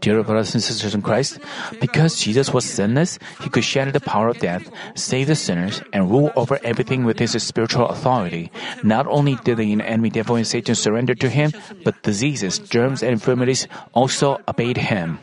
Dear 0.00 0.22
brothers 0.22 0.54
and 0.54 0.62
sisters 0.62 0.94
in 0.94 1.02
Christ, 1.02 1.38
because 1.80 2.20
Jesus 2.20 2.52
was 2.52 2.64
sinless, 2.64 3.18
he 3.40 3.50
could 3.50 3.64
shatter 3.64 3.90
the 3.90 4.00
power 4.00 4.28
of 4.28 4.38
death, 4.38 4.70
save 4.94 5.26
the 5.26 5.34
sinners, 5.34 5.82
and 5.92 6.10
rule 6.10 6.30
over 6.36 6.58
everything 6.62 7.04
with 7.04 7.18
his 7.18 7.34
spiritual 7.42 7.88
authority. 7.88 8.50
Not 8.82 9.06
only 9.06 9.36
did 9.42 9.58
the 9.58 9.72
enemy 9.72 10.10
devil 10.10 10.36
and 10.36 10.46
Satan 10.46 10.74
surrender 10.74 11.14
to 11.16 11.28
him, 11.28 11.52
but 11.84 12.02
diseases, 12.02 12.58
germs, 12.58 13.02
and 13.02 13.12
infirmities 13.12 13.66
also 13.92 14.38
obeyed 14.46 14.76
him. 14.76 15.18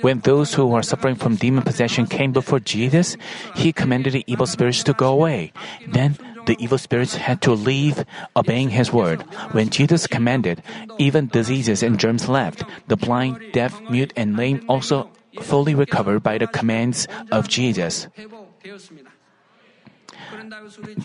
When 0.00 0.20
those 0.20 0.54
who 0.54 0.66
were 0.66 0.82
suffering 0.82 1.14
from 1.14 1.36
demon 1.36 1.62
possession 1.62 2.06
came 2.06 2.32
before 2.32 2.60
Jesus, 2.60 3.16
he 3.54 3.72
commanded 3.72 4.14
the 4.14 4.24
evil 4.26 4.46
spirits 4.46 4.82
to 4.84 4.94
go 4.94 5.12
away. 5.12 5.52
Then 5.86 6.16
the 6.46 6.56
evil 6.58 6.78
spirits 6.78 7.14
had 7.14 7.42
to 7.42 7.52
leave, 7.52 8.04
obeying 8.34 8.70
his 8.70 8.92
word. 8.92 9.22
When 9.52 9.70
Jesus 9.70 10.06
commanded, 10.06 10.62
even 10.98 11.28
diseases 11.28 11.82
and 11.82 11.98
germs 11.98 12.28
left. 12.28 12.64
The 12.88 12.96
blind, 12.96 13.52
deaf, 13.52 13.78
mute, 13.90 14.12
and 14.16 14.36
lame 14.36 14.64
also 14.68 15.10
fully 15.42 15.74
recovered 15.74 16.22
by 16.22 16.38
the 16.38 16.46
commands 16.46 17.06
of 17.30 17.48
Jesus. 17.48 18.08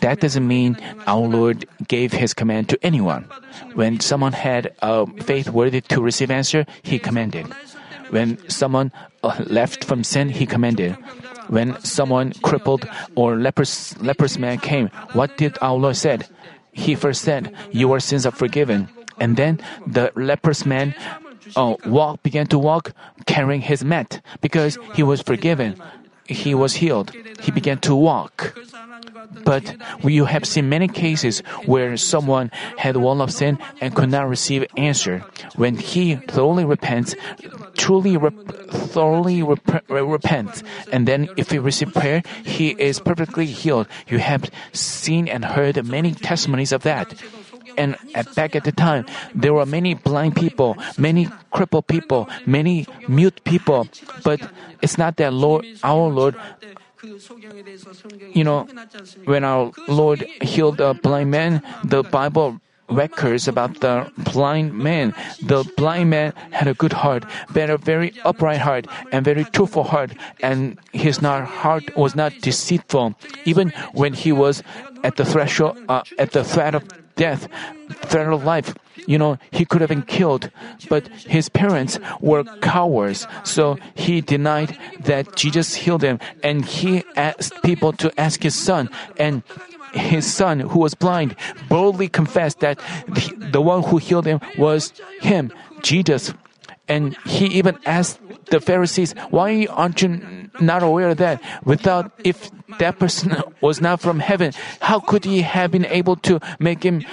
That 0.01 0.19
doesn't 0.19 0.47
mean 0.47 0.77
our 1.06 1.27
Lord 1.27 1.65
gave 1.88 2.13
his 2.13 2.34
command 2.34 2.69
to 2.69 2.80
anyone. 2.82 3.27
When 3.73 3.99
someone 3.99 4.34
had 4.34 4.73
a 4.82 5.06
faith 5.23 5.49
worthy 5.49 5.82
to 5.93 6.01
receive 6.01 6.32
answer, 6.32 6.65
he 6.82 6.97
commanded. 6.97 7.47
When 8.10 8.38
someone 8.49 8.91
uh, 9.23 9.39
left 9.47 9.86
from 9.86 10.04
sin, 10.04 10.30
he 10.30 10.45
commanded. 10.45 10.97
When 11.51 11.75
someone 11.83 12.31
crippled 12.41 12.87
or 13.13 13.35
leprous, 13.35 13.99
leprous 13.99 14.39
man 14.39 14.63
came, 14.63 14.87
what 15.11 15.35
did 15.35 15.59
our 15.59 15.75
Lord 15.75 15.99
said? 15.99 16.31
He 16.71 16.95
first 16.95 17.27
said, 17.27 17.51
"Your 17.75 17.99
sins 17.99 18.23
are 18.25 18.31
forgiven," 18.31 18.87
and 19.19 19.35
then 19.35 19.59
the 19.83 20.15
leprous 20.15 20.63
man 20.63 20.95
uh, 21.59 21.75
walk 21.83 22.23
began 22.23 22.47
to 22.47 22.57
walk 22.57 22.95
carrying 23.27 23.59
his 23.59 23.83
mat 23.83 24.23
because 24.39 24.79
he 24.95 25.03
was 25.03 25.19
forgiven. 25.19 25.75
He 26.31 26.55
was 26.55 26.73
healed. 26.73 27.11
He 27.41 27.51
began 27.51 27.77
to 27.83 27.95
walk. 27.95 28.55
But 29.43 29.75
we 30.03 30.17
have 30.17 30.45
seen 30.45 30.69
many 30.69 30.87
cases 30.87 31.39
where 31.65 31.97
someone 31.97 32.51
had 32.77 32.97
wall 32.97 33.21
of 33.21 33.31
sin 33.31 33.59
and 33.79 33.93
could 33.93 34.09
not 34.09 34.29
receive 34.29 34.65
answer. 34.77 35.23
When 35.55 35.75
he 35.75 36.15
thoroughly 36.15 36.65
repents, 36.65 37.15
truly 37.75 38.17
rep- 38.17 38.47
thoroughly 38.95 39.43
rep- 39.43 39.83
repents, 39.89 40.63
and 40.91 41.07
then 41.07 41.29
if 41.37 41.51
he 41.51 41.59
receives 41.59 41.91
prayer, 41.91 42.23
he 42.43 42.69
is 42.69 42.99
perfectly 42.99 43.45
healed. 43.45 43.87
You 44.07 44.19
have 44.19 44.49
seen 44.71 45.27
and 45.27 45.43
heard 45.43 45.83
many 45.85 46.13
testimonies 46.13 46.71
of 46.71 46.83
that. 46.83 47.13
And 47.77 47.95
at, 48.15 48.33
back 48.35 48.55
at 48.55 48.63
the 48.63 48.71
time, 48.71 49.05
there 49.33 49.53
were 49.53 49.65
many 49.65 49.93
blind 49.93 50.35
people, 50.35 50.75
many 50.97 51.29
crippled 51.51 51.87
people, 51.87 52.27
many 52.45 52.85
mute 53.07 53.43
people. 53.43 53.87
But 54.23 54.41
it's 54.81 54.97
not 54.97 55.17
that 55.17 55.33
Lord, 55.33 55.65
our 55.83 56.09
Lord 56.09 56.35
you 58.33 58.43
know, 58.43 58.67
when 59.25 59.43
our 59.43 59.71
Lord 59.87 60.21
healed 60.41 60.77
the 60.77 60.93
blind 60.93 61.31
man, 61.31 61.63
the 61.83 62.03
Bible 62.03 62.61
records 62.89 63.47
about 63.47 63.79
the 63.79 64.11
blind 64.17 64.73
man. 64.77 65.15
The 65.41 65.63
blind 65.77 66.09
man 66.09 66.33
had 66.51 66.67
a 66.67 66.73
good 66.73 66.93
heart, 66.93 67.23
but 67.53 67.69
a 67.69 67.77
very 67.77 68.13
upright 68.23 68.59
heart 68.59 68.85
and 69.11 69.25
very 69.25 69.45
truthful 69.45 69.83
heart, 69.83 70.11
and 70.41 70.77
his 70.91 71.21
not 71.21 71.45
heart 71.45 71.95
was 71.95 72.15
not 72.15 72.33
deceitful. 72.41 73.15
Even 73.45 73.73
when 73.93 74.13
he 74.13 74.31
was 74.31 74.61
at 75.03 75.15
the 75.15 75.25
threshold, 75.25 75.77
uh, 75.89 76.03
at 76.19 76.31
the 76.31 76.43
threat 76.43 76.75
of 76.75 76.83
death, 77.21 77.45
threat 78.10 78.34
of 78.34 78.43
life, 78.43 78.73
you 79.05 79.17
know, 79.21 79.38
he 79.51 79.63
could 79.65 79.81
have 79.81 79.93
been 79.93 80.01
killed, 80.01 80.49
but 80.89 81.07
his 81.29 81.49
parents 81.49 81.99
were 82.19 82.43
cowards, 82.65 83.27
so 83.43 83.77
he 83.93 84.21
denied 84.21 84.73
that 85.05 85.36
Jesus 85.36 85.75
healed 85.86 86.01
him, 86.01 86.17
and 86.41 86.65
he 86.65 87.03
asked 87.15 87.53
people 87.62 87.93
to 88.01 88.10
ask 88.19 88.41
his 88.41 88.57
son, 88.57 88.89
and 89.17 89.43
his 89.93 90.25
son, 90.25 90.62
who 90.62 90.79
was 90.79 90.93
blind, 90.95 91.36
boldly 91.69 92.07
confessed 92.10 92.60
that 92.62 92.79
the 93.53 93.62
one 93.62 93.84
who 93.84 93.97
healed 93.97 94.25
him 94.25 94.39
was 94.57 94.93
him, 95.21 95.53
Jesus. 95.81 96.34
And 96.87 97.15
he 97.25 97.45
even 97.47 97.77
asked 97.85 98.19
the 98.47 98.59
Pharisees, 98.59 99.13
why 99.29 99.67
aren't 99.69 100.01
you 100.01 100.49
not 100.59 100.83
aware 100.83 101.09
of 101.09 101.17
that? 101.17 101.41
Without, 101.63 102.11
if 102.23 102.51
that 102.79 102.99
person 102.99 103.35
was 103.61 103.79
not 103.79 104.01
from 104.01 104.19
heaven, 104.19 104.53
how 104.81 104.99
could 104.99 105.25
he 105.25 105.41
have 105.41 105.71
been 105.71 105.85
able 105.85 106.15
to 106.17 106.39
make 106.59 106.83
him 106.83 107.05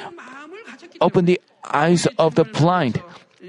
open 1.01 1.27
the 1.27 1.41
eyes 1.71 2.07
of 2.19 2.35
the 2.35 2.45
blind? 2.45 3.03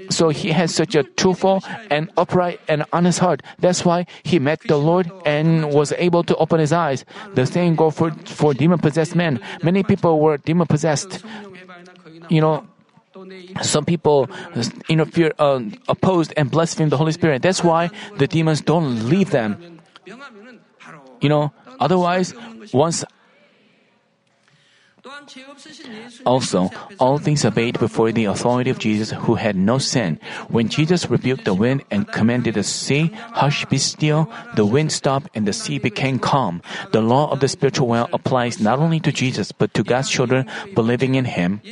So 0.08 0.28
he 0.30 0.50
had 0.50 0.70
such 0.70 0.94
a 0.94 1.02
truthful 1.02 1.62
and 1.90 2.10
upright 2.16 2.60
and 2.68 2.84
honest 2.92 3.18
heart. 3.18 3.42
That's 3.58 3.84
why 3.84 4.06
he 4.22 4.38
met 4.38 4.60
the 4.66 4.76
Lord 4.76 5.10
and 5.26 5.72
was 5.72 5.92
able 5.98 6.22
to 6.24 6.36
open 6.36 6.60
his 6.60 6.72
eyes. 6.72 7.04
The 7.34 7.44
same 7.46 7.74
goes 7.74 7.94
for, 7.94 8.12
for 8.24 8.54
demon 8.54 8.78
possessed 8.78 9.14
men. 9.14 9.40
Many 9.62 9.82
people 9.82 10.20
were 10.20 10.38
demon 10.38 10.66
possessed. 10.66 11.24
You 12.28 12.40
know, 12.40 12.66
some 13.62 13.84
people 13.84 14.28
interfere, 14.88 15.32
uh, 15.38 15.60
opposed 15.88 16.32
and 16.36 16.50
blaspheme 16.50 16.88
the 16.88 16.96
Holy 16.96 17.12
Spirit. 17.12 17.42
That's 17.42 17.62
why 17.62 17.90
the 18.16 18.26
demons 18.26 18.60
don't 18.60 19.08
leave 19.08 19.30
them. 19.30 19.80
You 21.20 21.28
know, 21.28 21.52
otherwise, 21.78 22.34
once 22.72 23.04
also, 26.26 26.70
all 26.98 27.18
things 27.18 27.44
obeyed 27.44 27.78
before 27.78 28.12
the 28.12 28.26
authority 28.26 28.70
of 28.70 28.78
Jesus 28.78 29.10
who 29.10 29.34
had 29.34 29.56
no 29.56 29.78
sin. 29.78 30.20
When 30.48 30.68
Jesus 30.68 31.08
rebuked 31.08 31.44
the 31.44 31.54
wind 31.54 31.84
and 31.90 32.10
commanded 32.10 32.54
the 32.54 32.62
sea, 32.62 33.10
hush, 33.32 33.64
be 33.66 33.78
still, 33.78 34.30
the 34.56 34.66
wind 34.66 34.92
stopped 34.92 35.28
and 35.34 35.46
the 35.46 35.52
sea 35.52 35.78
became 35.78 36.18
calm. 36.18 36.62
The 36.92 37.00
law 37.00 37.30
of 37.30 37.40
the 37.40 37.48
spiritual 37.48 37.88
well 37.88 38.08
applies 38.12 38.60
not 38.60 38.78
only 38.78 39.00
to 39.00 39.12
Jesus, 39.12 39.52
but 39.52 39.72
to 39.74 39.82
God's 39.82 40.10
children 40.10 40.46
believing 40.74 41.14
in 41.14 41.24
Him. 41.24 41.62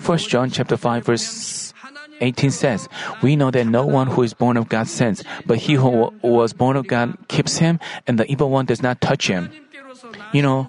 1 0.00 0.18
John 0.18 0.50
chapter 0.50 0.76
5 0.76 1.04
verse 1.06 1.72
18 2.20 2.50
says, 2.50 2.88
We 3.22 3.36
know 3.36 3.50
that 3.50 3.64
no 3.66 3.86
one 3.86 4.08
who 4.08 4.22
is 4.22 4.34
born 4.34 4.56
of 4.56 4.68
God 4.68 4.88
sins, 4.88 5.22
but 5.46 5.58
he 5.58 5.74
who 5.74 6.12
was 6.22 6.52
born 6.52 6.76
of 6.76 6.86
God 6.88 7.16
keeps 7.28 7.58
him, 7.58 7.78
and 8.06 8.18
the 8.18 8.26
evil 8.30 8.50
one 8.50 8.66
does 8.66 8.82
not 8.82 9.00
touch 9.00 9.28
him. 9.28 9.50
You 10.32 10.42
know, 10.42 10.68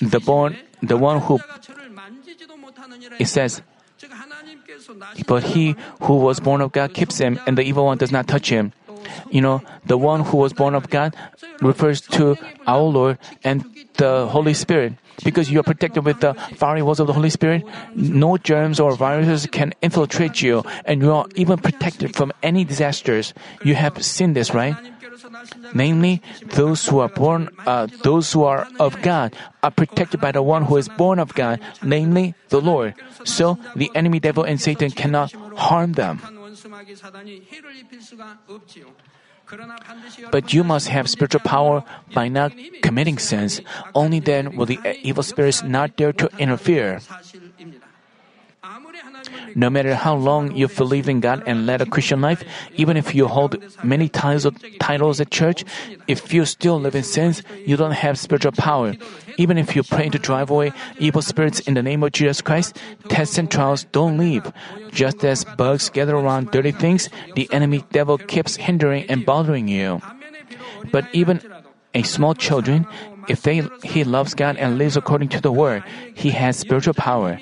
the 0.00 0.20
born, 0.20 0.56
the 0.82 0.96
one 0.96 1.20
who, 1.20 1.40
it 3.18 3.26
says, 3.26 3.62
but 5.26 5.42
he 5.42 5.74
who 6.02 6.16
was 6.16 6.40
born 6.40 6.60
of 6.60 6.72
God 6.72 6.94
keeps 6.94 7.18
him, 7.18 7.40
and 7.46 7.58
the 7.58 7.62
evil 7.62 7.84
one 7.86 7.98
does 7.98 8.12
not 8.12 8.28
touch 8.28 8.50
him. 8.50 8.72
You 9.30 9.40
know, 9.40 9.62
the 9.84 9.98
one 9.98 10.22
who 10.22 10.36
was 10.38 10.52
born 10.52 10.74
of 10.74 10.90
God 10.90 11.14
refers 11.60 12.00
to 12.18 12.36
our 12.66 12.82
Lord 12.82 13.18
and 13.42 13.64
the 13.96 14.26
Holy 14.26 14.54
Spirit. 14.54 14.94
Because 15.22 15.48
you 15.48 15.60
are 15.60 15.62
protected 15.62 16.04
with 16.04 16.20
the 16.20 16.34
fiery 16.56 16.82
walls 16.82 16.98
of 16.98 17.06
the 17.06 17.12
Holy 17.12 17.30
Spirit, 17.30 17.62
no 17.94 18.36
germs 18.36 18.80
or 18.80 18.96
viruses 18.96 19.46
can 19.46 19.72
infiltrate 19.80 20.42
you, 20.42 20.64
and 20.84 21.02
you 21.02 21.12
are 21.12 21.26
even 21.36 21.56
protected 21.58 22.16
from 22.16 22.32
any 22.42 22.64
disasters. 22.64 23.32
You 23.62 23.76
have 23.76 24.02
seen 24.04 24.34
this, 24.34 24.52
right? 24.52 24.74
Namely, 25.72 26.20
those 26.58 26.86
who 26.86 26.98
are 26.98 27.08
born, 27.08 27.48
uh, 27.64 27.86
those 28.02 28.32
who 28.32 28.42
are 28.42 28.66
of 28.80 29.00
God, 29.02 29.34
are 29.62 29.70
protected 29.70 30.20
by 30.20 30.32
the 30.32 30.42
one 30.42 30.64
who 30.64 30.76
is 30.76 30.88
born 30.88 31.18
of 31.18 31.34
God, 31.34 31.60
namely 31.82 32.34
the 32.48 32.60
Lord. 32.60 32.94
So 33.24 33.58
the 33.76 33.90
enemy 33.94 34.18
devil 34.18 34.42
and 34.42 34.60
Satan 34.60 34.90
cannot 34.90 35.32
harm 35.56 35.92
them. 35.92 36.20
But 40.30 40.52
you 40.54 40.64
must 40.64 40.88
have 40.88 41.08
spiritual 41.08 41.40
power 41.40 41.84
by 42.14 42.28
not 42.28 42.52
committing 42.82 43.18
sins. 43.18 43.60
Only 43.94 44.20
then 44.20 44.56
will 44.56 44.66
the 44.66 44.80
evil 45.02 45.22
spirits 45.22 45.62
not 45.62 45.96
dare 45.96 46.12
to 46.14 46.30
interfere. 46.38 47.00
No 49.54 49.70
matter 49.70 49.94
how 49.94 50.14
long 50.14 50.54
you've 50.56 50.76
believed 50.76 51.08
in 51.08 51.20
God 51.20 51.42
and 51.46 51.66
led 51.66 51.80
a 51.80 51.86
Christian 51.86 52.20
life, 52.20 52.42
even 52.74 52.96
if 52.96 53.14
you 53.14 53.28
hold 53.28 53.56
many 53.82 54.08
titles, 54.08 54.46
titles 54.80 55.20
at 55.20 55.30
church, 55.30 55.64
if 56.08 56.32
you 56.32 56.44
still 56.44 56.80
live 56.80 56.94
in 56.94 57.02
sins, 57.02 57.42
you 57.64 57.76
don't 57.76 57.92
have 57.92 58.18
spiritual 58.18 58.52
power. 58.52 58.94
Even 59.36 59.58
if 59.58 59.76
you 59.76 59.82
pray 59.82 60.08
to 60.08 60.18
drive 60.18 60.50
away 60.50 60.72
evil 60.98 61.22
spirits 61.22 61.60
in 61.60 61.74
the 61.74 61.82
name 61.82 62.02
of 62.02 62.12
Jesus 62.12 62.40
Christ, 62.40 62.76
tests 63.08 63.38
and 63.38 63.50
trials 63.50 63.84
don't 63.92 64.18
leave. 64.18 64.50
Just 64.90 65.24
as 65.24 65.44
bugs 65.44 65.90
gather 65.90 66.16
around 66.16 66.50
dirty 66.50 66.72
things, 66.72 67.08
the 67.34 67.48
enemy 67.52 67.84
devil 67.92 68.18
keeps 68.18 68.56
hindering 68.56 69.08
and 69.10 69.26
bothering 69.26 69.68
you. 69.68 70.00
But 70.90 71.06
even 71.12 71.40
a 71.94 72.02
small 72.02 72.34
children, 72.34 72.86
if 73.28 73.42
they, 73.42 73.62
he 73.82 74.04
loves 74.04 74.34
God 74.34 74.56
and 74.56 74.78
lives 74.78 74.96
according 74.96 75.28
to 75.30 75.40
the 75.40 75.52
word, 75.52 75.82
he 76.14 76.30
has 76.30 76.58
spiritual 76.58 76.94
power. 76.94 77.38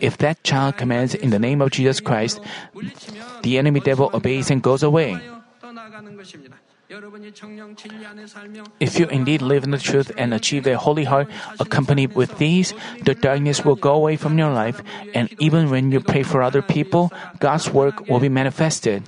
If 0.00 0.18
that 0.18 0.42
child 0.44 0.76
commands 0.76 1.14
in 1.14 1.30
the 1.30 1.38
name 1.38 1.60
of 1.60 1.70
Jesus 1.70 2.00
Christ, 2.00 2.40
the 3.42 3.58
enemy 3.58 3.80
devil 3.80 4.10
obeys 4.12 4.50
and 4.50 4.62
goes 4.62 4.82
away. 4.82 5.20
If 8.80 8.98
you 8.98 9.06
indeed 9.08 9.42
live 9.42 9.64
in 9.64 9.70
the 9.70 9.78
truth 9.78 10.12
and 10.16 10.34
achieve 10.34 10.66
a 10.66 10.76
holy 10.76 11.04
heart 11.04 11.28
accompanied 11.58 12.14
with 12.14 12.38
these, 12.38 12.74
the 13.02 13.14
darkness 13.14 13.64
will 13.64 13.74
go 13.74 13.94
away 13.94 14.16
from 14.16 14.38
your 14.38 14.52
life, 14.52 14.82
and 15.14 15.32
even 15.40 15.70
when 15.70 15.90
you 15.90 16.00
pray 16.00 16.22
for 16.22 16.42
other 16.42 16.62
people, 16.62 17.10
God's 17.40 17.70
work 17.70 18.06
will 18.08 18.20
be 18.20 18.28
manifested. 18.28 19.02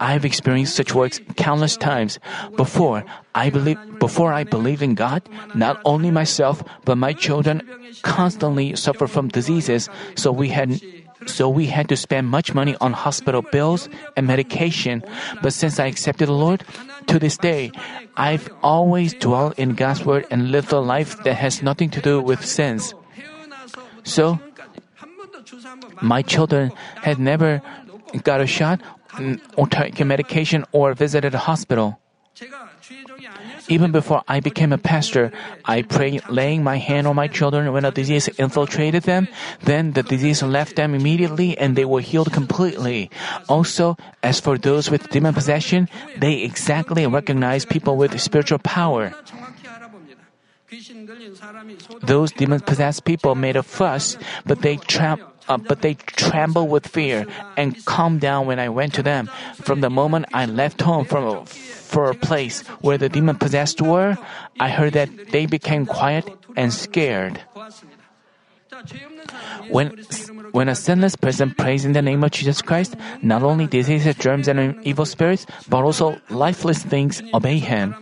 I've 0.00 0.24
experienced 0.24 0.76
such 0.76 0.94
works 0.94 1.20
countless 1.36 1.76
times. 1.76 2.18
Before 2.56 3.04
I 3.34 3.50
believe 3.50 3.78
before 3.98 4.32
I 4.32 4.44
believe 4.44 4.82
in 4.82 4.94
God, 4.94 5.22
not 5.54 5.80
only 5.84 6.10
myself 6.10 6.62
but 6.84 6.96
my 6.96 7.12
children 7.12 7.62
constantly 8.02 8.76
suffer 8.76 9.06
from 9.06 9.28
diseases, 9.28 9.88
so 10.16 10.32
we 10.32 10.48
had 10.48 10.80
so 11.26 11.48
we 11.48 11.66
had 11.66 11.88
to 11.88 11.96
spend 11.96 12.28
much 12.28 12.54
money 12.54 12.76
on 12.80 12.92
hospital 12.92 13.42
bills 13.42 13.88
and 14.16 14.26
medication. 14.26 15.04
But 15.42 15.52
since 15.52 15.78
I 15.78 15.86
accepted 15.86 16.28
the 16.28 16.32
Lord, 16.32 16.64
to 17.06 17.18
this 17.18 17.36
day, 17.36 17.72
I've 18.16 18.48
always 18.62 19.14
dwelt 19.14 19.58
in 19.58 19.74
God's 19.74 20.04
word 20.04 20.26
and 20.30 20.50
lived 20.50 20.72
a 20.72 20.80
life 20.80 21.22
that 21.24 21.34
has 21.34 21.62
nothing 21.62 21.90
to 21.90 22.00
do 22.00 22.20
with 22.20 22.44
sins. 22.44 22.94
So, 24.04 24.38
my 26.00 26.22
children 26.22 26.72
had 27.02 27.18
never 27.18 27.62
got 28.24 28.40
a 28.40 28.46
shot 28.46 28.80
or 29.56 29.66
taken 29.66 30.08
medication 30.08 30.64
or 30.72 30.94
visited 30.94 31.34
a 31.34 31.38
hospital. 31.38 31.98
Even 33.68 33.92
before 33.92 34.22
I 34.26 34.40
became 34.40 34.72
a 34.72 34.78
pastor, 34.78 35.30
I 35.64 35.82
prayed 35.82 36.22
laying 36.28 36.64
my 36.64 36.78
hand 36.78 37.06
on 37.06 37.14
my 37.14 37.28
children 37.28 37.72
when 37.72 37.84
a 37.84 37.90
disease 37.90 38.28
infiltrated 38.38 39.04
them. 39.04 39.28
Then 39.62 39.92
the 39.92 40.02
disease 40.02 40.42
left 40.42 40.76
them 40.76 40.94
immediately 40.94 41.56
and 41.58 41.76
they 41.76 41.84
were 41.84 42.00
healed 42.00 42.32
completely. 42.32 43.10
Also, 43.48 43.96
as 44.22 44.40
for 44.40 44.58
those 44.58 44.90
with 44.90 45.10
demon 45.10 45.34
possession, 45.34 45.88
they 46.16 46.42
exactly 46.42 47.06
recognize 47.06 47.64
people 47.64 47.96
with 47.96 48.18
spiritual 48.20 48.58
power. 48.58 49.12
Those 52.02 52.32
demon 52.32 52.60
possessed 52.60 53.04
people 53.04 53.34
made 53.34 53.56
a 53.56 53.62
fuss, 53.62 54.16
but 54.46 54.62
they 54.62 54.76
trapped 54.76 55.29
uh, 55.50 55.58
but 55.58 55.82
they 55.82 55.94
trembled 55.94 56.70
with 56.70 56.86
fear 56.86 57.26
and 57.56 57.74
calmed 57.84 58.20
down 58.20 58.46
when 58.46 58.58
I 58.58 58.70
went 58.70 58.94
to 58.94 59.02
them. 59.02 59.28
From 59.58 59.80
the 59.82 59.90
moment 59.90 60.26
I 60.32 60.46
left 60.46 60.80
home 60.80 61.04
from 61.04 61.44
for 61.44 62.08
a 62.08 62.14
place 62.14 62.62
where 62.80 62.96
the 62.96 63.08
demon 63.08 63.34
possessed 63.34 63.82
were, 63.82 64.16
I 64.60 64.70
heard 64.70 64.94
that 64.94 65.10
they 65.34 65.46
became 65.46 65.86
quiet 65.86 66.24
and 66.56 66.72
scared. 66.72 67.42
When, 69.68 69.98
when 70.52 70.68
a 70.68 70.76
sinless 70.76 71.16
person 71.16 71.50
prays 71.50 71.84
in 71.84 71.92
the 71.92 72.02
name 72.02 72.22
of 72.22 72.30
Jesus 72.30 72.62
Christ, 72.62 72.94
not 73.20 73.42
only 73.42 73.66
diseases, 73.66 74.14
germs, 74.14 74.46
and 74.46 74.78
evil 74.86 75.04
spirits, 75.04 75.46
but 75.68 75.82
also 75.82 76.20
lifeless 76.30 76.78
things 76.82 77.20
obey 77.34 77.58
him. 77.58 77.94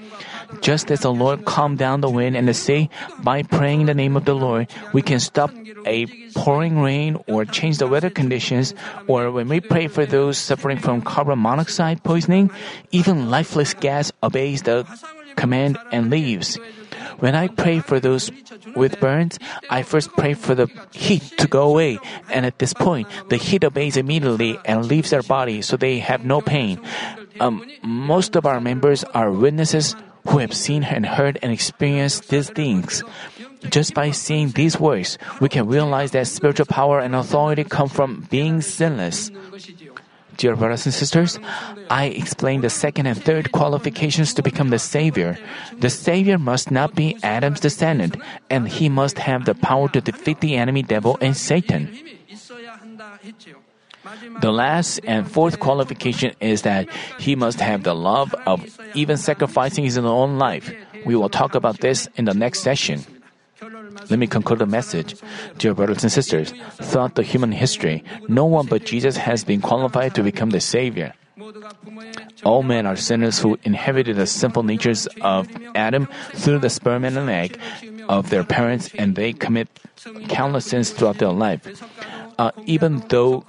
Just 0.61 0.90
as 0.90 1.00
the 1.00 1.12
Lord 1.12 1.44
calmed 1.44 1.78
down 1.78 2.00
the 2.00 2.11
wind 2.11 2.37
and 2.37 2.48
the 2.48 2.54
sea, 2.54 2.90
by 3.20 3.42
praying 3.42 3.80
in 3.82 3.87
the 3.87 3.94
name 3.94 4.16
of 4.16 4.24
the 4.24 4.34
Lord, 4.34 4.68
we 4.92 5.02
can 5.02 5.20
stop 5.20 5.50
a 5.87 6.06
pouring 6.32 6.80
rain 6.80 7.16
or 7.26 7.44
change 7.44 7.78
the 7.78 7.87
weather 7.87 8.11
conditions, 8.11 8.74
or 9.06 9.30
when 9.30 9.48
we 9.48 9.61
pray 9.61 9.87
for 9.87 10.06
those 10.06 10.38
suffering 10.38 10.78
from 10.78 11.02
carbon 11.02 11.38
monoxide 11.38 12.02
poisoning, 12.02 12.50
even 12.90 13.30
lifeless 13.30 13.74
gas 13.74 14.12
obeys 14.22 14.62
the 14.62 14.87
command 15.37 15.78
and 15.92 16.11
leaves. 16.11 16.58
When 17.18 17.34
I 17.34 17.48
pray 17.48 17.80
for 17.80 17.98
those 17.98 18.30
with 18.76 19.00
burns, 19.00 19.38
I 19.70 19.82
first 19.82 20.11
pray 20.12 20.34
for 20.34 20.54
the 20.54 20.68
heat 20.92 21.22
to 21.38 21.48
go 21.48 21.68
away, 21.68 21.98
and 22.30 22.46
at 22.46 22.58
this 22.58 22.72
point, 22.72 23.08
the 23.28 23.37
heat 23.37 23.64
obeys 23.64 23.96
immediately 23.96 24.58
and 24.64 24.87
leaves 24.87 25.11
their 25.11 25.22
body 25.22 25.62
so 25.62 25.76
they 25.76 25.98
have 25.98 26.24
no 26.24 26.40
pain. 26.40 26.80
Um, 27.40 27.64
most 27.82 28.37
of 28.37 28.46
our 28.46 28.61
members 28.61 29.04
are 29.14 29.30
witnesses 29.30 29.94
who 30.28 30.38
have 30.38 30.54
seen 30.54 30.84
and 30.84 31.06
heard 31.06 31.38
and 31.42 31.52
experienced 31.52 32.28
these 32.28 32.50
things. 32.50 33.02
Just 33.70 33.94
by 33.94 34.10
seeing 34.12 34.50
these 34.50 34.78
works, 34.78 35.18
we 35.40 35.48
can 35.48 35.66
realize 35.66 36.12
that 36.12 36.26
spiritual 36.26 36.66
power 36.66 37.00
and 37.00 37.14
authority 37.14 37.64
come 37.64 37.88
from 37.88 38.26
being 38.30 38.60
sinless. 38.60 39.30
Dear 40.36 40.54
brothers 40.54 40.86
and 40.86 40.94
sisters, 40.94 41.38
I 41.90 42.06
explained 42.14 42.62
the 42.62 42.70
second 42.70 43.06
and 43.06 43.18
third 43.20 43.50
qualifications 43.50 44.32
to 44.34 44.42
become 44.42 44.70
the 44.70 44.78
Savior. 44.78 45.36
The 45.78 45.90
Savior 45.90 46.38
must 46.38 46.70
not 46.70 46.94
be 46.94 47.18
Adam's 47.24 47.58
descendant, 47.58 48.16
and 48.48 48.68
he 48.68 48.88
must 48.88 49.18
have 49.18 49.46
the 49.46 49.56
power 49.56 49.88
to 49.88 50.00
defeat 50.00 50.38
the 50.38 50.54
enemy 50.54 50.82
devil 50.82 51.18
and 51.20 51.36
Satan. 51.36 51.90
The 54.40 54.53
last 54.53 55.01
and 55.05 55.31
fourth 55.31 55.61
qualification 55.61 56.33
is 56.40 56.62
that 56.62 56.88
he 57.18 57.35
must 57.37 57.61
have 57.61 57.83
the 57.83 57.94
love 57.94 58.35
of 58.47 58.64
even 58.94 59.16
sacrificing 59.16 59.85
his 59.85 59.99
own 59.99 60.38
life. 60.38 60.73
We 61.05 61.16
will 61.16 61.29
talk 61.29 61.55
about 61.55 61.81
this 61.81 62.09
in 62.16 62.25
the 62.25 62.35
next 62.35 62.61
session. 62.61 63.05
Let 64.09 64.18
me 64.18 64.27
conclude 64.27 64.61
the 64.61 64.66
message. 64.66 65.16
Dear 65.59 65.75
brothers 65.75 66.03
and 66.03 66.12
sisters, 66.12 66.55
throughout 66.81 67.16
the 67.16 67.23
human 67.23 67.53
history, 67.53 68.05
no 68.29 68.44
one 68.44 68.66
but 68.66 68.85
Jesus 68.85 69.16
has 69.16 69.44
been 69.44 69.61
qualified 69.61 70.14
to 70.14 70.23
become 70.23 70.51
the 70.51 70.61
Savior. 70.61 71.14
All 72.44 72.62
men 72.62 72.87
are 72.87 72.97
sinners 72.97 73.38
who 73.38 73.59
inherited 73.62 74.16
the 74.16 74.27
sinful 74.27 74.62
natures 74.62 75.07
of 75.21 75.49
Adam 75.75 76.09
through 76.35 76.59
the 76.59 76.71
sperm 76.71 77.05
and 77.05 77.18
egg 77.31 77.59
of 78.09 78.31
their 78.31 78.44
parents, 78.44 78.90
and 78.94 79.14
they 79.14 79.33
commit 79.33 79.68
countless 80.29 80.66
sins 80.66 80.90
throughout 80.90 81.18
their 81.18 81.33
life 81.33 81.62
uh, 82.38 82.53
even 82.64 83.03
though 83.09 83.44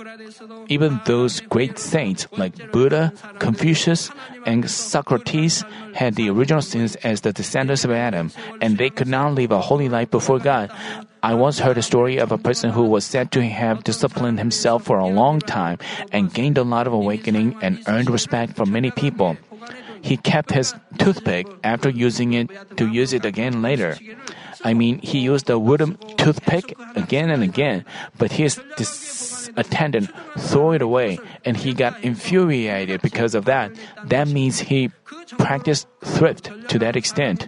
even 0.68 1.00
those 1.06 1.40
great 1.42 1.78
saints 1.78 2.28
like 2.38 2.72
Buddha, 2.72 3.14
Confucius, 3.38 4.10
and 4.46 4.70
Socrates 4.70 5.64
had 5.94 6.16
the 6.16 6.30
original 6.30 6.62
sins 6.62 6.96
as 6.98 7.22
the 7.22 7.32
descendants 7.32 7.86
of 7.86 7.92
Adam, 7.92 8.32
and 8.62 8.78
they 8.78 8.90
could 8.90 9.08
not 9.08 9.34
live 9.34 9.52
a 9.52 9.62
holy 9.62 9.90
life 9.90 10.10
before 10.10 10.40
God. 10.40 10.72
I 11.22 11.36
once 11.36 11.60
heard 11.60 11.78
a 11.78 11.84
story 11.84 12.18
of 12.18 12.32
a 12.32 12.38
person 12.38 12.72
who 12.72 12.84
was 12.84 13.06
said 13.06 13.32
to 13.34 13.44
have 13.44 13.84
disciplined 13.84 14.40
himself 14.40 14.86
for 14.86 14.98
a 14.98 15.08
long 15.08 15.40
time 15.40 15.78
and 16.12 16.34
gained 16.34 16.58
a 16.58 16.64
lot 16.64 16.88
of 16.88 16.94
awakening 16.94 17.58
and 17.62 17.84
earned 17.88 18.10
respect 18.10 18.56
from 18.56 18.72
many 18.72 18.90
people. 18.92 19.38
He 20.02 20.16
kept 20.16 20.52
his 20.52 20.74
toothpick 20.98 21.46
after 21.64 21.90
using 21.90 22.34
it 22.34 22.50
to 22.78 22.88
use 22.88 23.12
it 23.12 23.26
again 23.26 23.62
later. 23.62 23.98
I 24.64 24.74
mean, 24.74 25.00
he 25.00 25.20
used 25.20 25.50
a 25.50 25.58
wooden 25.58 25.98
toothpick 26.18 26.76
again 26.96 27.30
and 27.30 27.44
again, 27.44 27.86
but 28.18 28.32
his 28.32 28.60
dis- 28.78 29.50
attendant 29.56 30.12
threw 30.38 30.74
it 30.74 30.82
away 30.82 31.20
and 31.46 31.58
he 31.58 31.74
got 31.74 32.04
infuriated 32.04 33.02
because 33.02 33.36
of 33.36 33.46
that. 33.46 33.72
That 34.06 34.28
means 34.28 34.60
he 34.60 34.92
practiced 35.38 35.88
thrift 36.04 36.52
to 36.70 36.80
that 36.80 36.96
extent. 36.96 37.48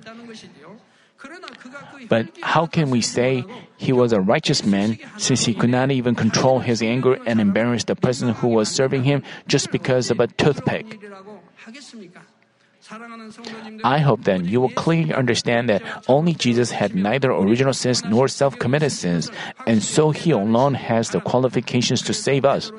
But 2.09 2.27
how 2.41 2.65
can 2.65 2.89
we 2.89 3.01
say 3.01 3.45
he 3.77 3.93
was 3.93 4.11
a 4.11 4.19
righteous 4.19 4.65
man 4.65 4.99
since 5.17 5.45
he 5.45 5.53
could 5.53 5.69
not 5.69 5.91
even 5.91 6.15
control 6.15 6.59
his 6.59 6.81
anger 6.81 7.17
and 7.25 7.39
embarrass 7.39 7.85
the 7.85 7.95
person 7.95 8.29
who 8.29 8.49
was 8.49 8.69
serving 8.69 9.03
him 9.03 9.23
just 9.47 9.71
because 9.71 10.11
of 10.11 10.19
a 10.19 10.27
toothpick? 10.27 10.99
I 13.83 13.99
hope 13.99 14.23
then 14.23 14.45
you 14.45 14.59
will 14.59 14.75
clearly 14.75 15.13
understand 15.13 15.69
that 15.69 15.81
only 16.07 16.33
Jesus 16.33 16.71
had 16.71 16.95
neither 16.95 17.31
original 17.31 17.73
sins 17.73 18.03
nor 18.03 18.27
self 18.27 18.59
committed 18.59 18.91
sins, 18.91 19.31
and 19.65 19.81
so 19.81 20.11
he 20.11 20.31
alone 20.31 20.73
has 20.73 21.09
the 21.09 21.21
qualifications 21.21 22.01
to 22.03 22.13
save 22.13 22.43
us. 22.43 22.71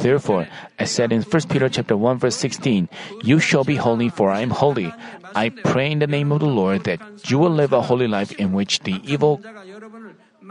Therefore, 0.00 0.48
as 0.78 0.90
said 0.90 1.12
in 1.12 1.22
1 1.22 1.42
Peter 1.48 1.68
chapter 1.68 1.96
1 1.96 2.18
verse 2.18 2.36
16, 2.36 2.88
you 3.22 3.38
shall 3.38 3.64
be 3.64 3.76
holy 3.76 4.08
for 4.08 4.30
I 4.30 4.40
am 4.40 4.50
holy. 4.50 4.92
I 5.34 5.50
pray 5.50 5.92
in 5.92 5.98
the 5.98 6.06
name 6.06 6.32
of 6.32 6.40
the 6.40 6.46
Lord 6.46 6.84
that 6.84 7.00
you 7.30 7.38
will 7.38 7.52
live 7.52 7.72
a 7.72 7.82
holy 7.82 8.08
life 8.08 8.32
in 8.32 8.52
which 8.52 8.80
the 8.80 9.00
evil 9.04 9.40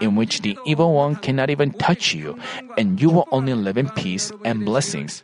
in 0.01 0.15
which 0.15 0.41
the 0.41 0.57
evil 0.65 0.93
one 0.93 1.15
cannot 1.15 1.49
even 1.49 1.71
touch 1.71 2.13
you, 2.13 2.37
and 2.77 2.99
you 3.01 3.09
will 3.09 3.27
only 3.31 3.53
live 3.53 3.77
in 3.77 3.87
peace 3.89 4.31
and 4.43 4.65
blessings. 4.65 5.23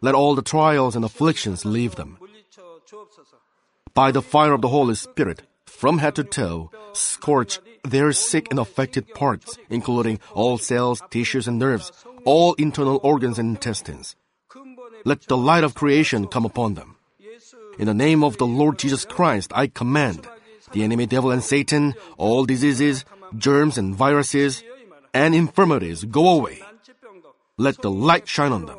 Let 0.00 0.14
all 0.14 0.34
the 0.34 0.42
trials 0.42 0.96
and 0.96 1.04
afflictions 1.04 1.64
leave 1.64 1.96
them. 1.96 2.18
By 3.94 4.12
the 4.12 4.22
fire 4.22 4.52
of 4.52 4.60
the 4.60 4.68
Holy 4.68 4.94
Spirit, 4.94 5.42
from 5.64 5.98
head 5.98 6.14
to 6.16 6.24
toe, 6.24 6.70
scorch 6.92 7.60
their 7.82 8.12
sick 8.12 8.48
and 8.50 8.58
affected 8.58 9.14
parts, 9.14 9.58
including 9.70 10.20
all 10.34 10.58
cells, 10.58 11.02
tissues, 11.10 11.48
and 11.48 11.58
nerves, 11.58 11.92
all 12.24 12.54
internal 12.54 13.00
organs 13.02 13.38
and 13.38 13.50
intestines. 13.50 14.16
let 15.04 15.22
the 15.28 15.36
light 15.36 15.64
of 15.64 15.74
creation 15.74 16.26
come 16.26 16.44
upon 16.44 16.74
them. 16.74 16.96
In 17.78 17.86
the 17.86 17.94
name 17.94 18.24
of 18.24 18.38
the 18.38 18.46
Lord 18.46 18.78
Jesus 18.78 19.04
Christ, 19.04 19.52
I 19.54 19.68
command 19.68 20.26
the 20.72 20.82
enemy 20.82 21.06
devil 21.06 21.30
and 21.30 21.44
Satan, 21.44 21.94
all 22.16 22.44
diseases, 22.44 23.04
germs 23.36 23.78
and 23.78 23.94
viruses, 23.94 24.64
and 25.14 25.34
infirmities 25.34 26.04
go 26.04 26.28
away. 26.28 26.60
Let 27.56 27.80
the 27.82 27.90
light 27.90 28.26
shine 28.26 28.52
on 28.52 28.66
them. 28.66 28.78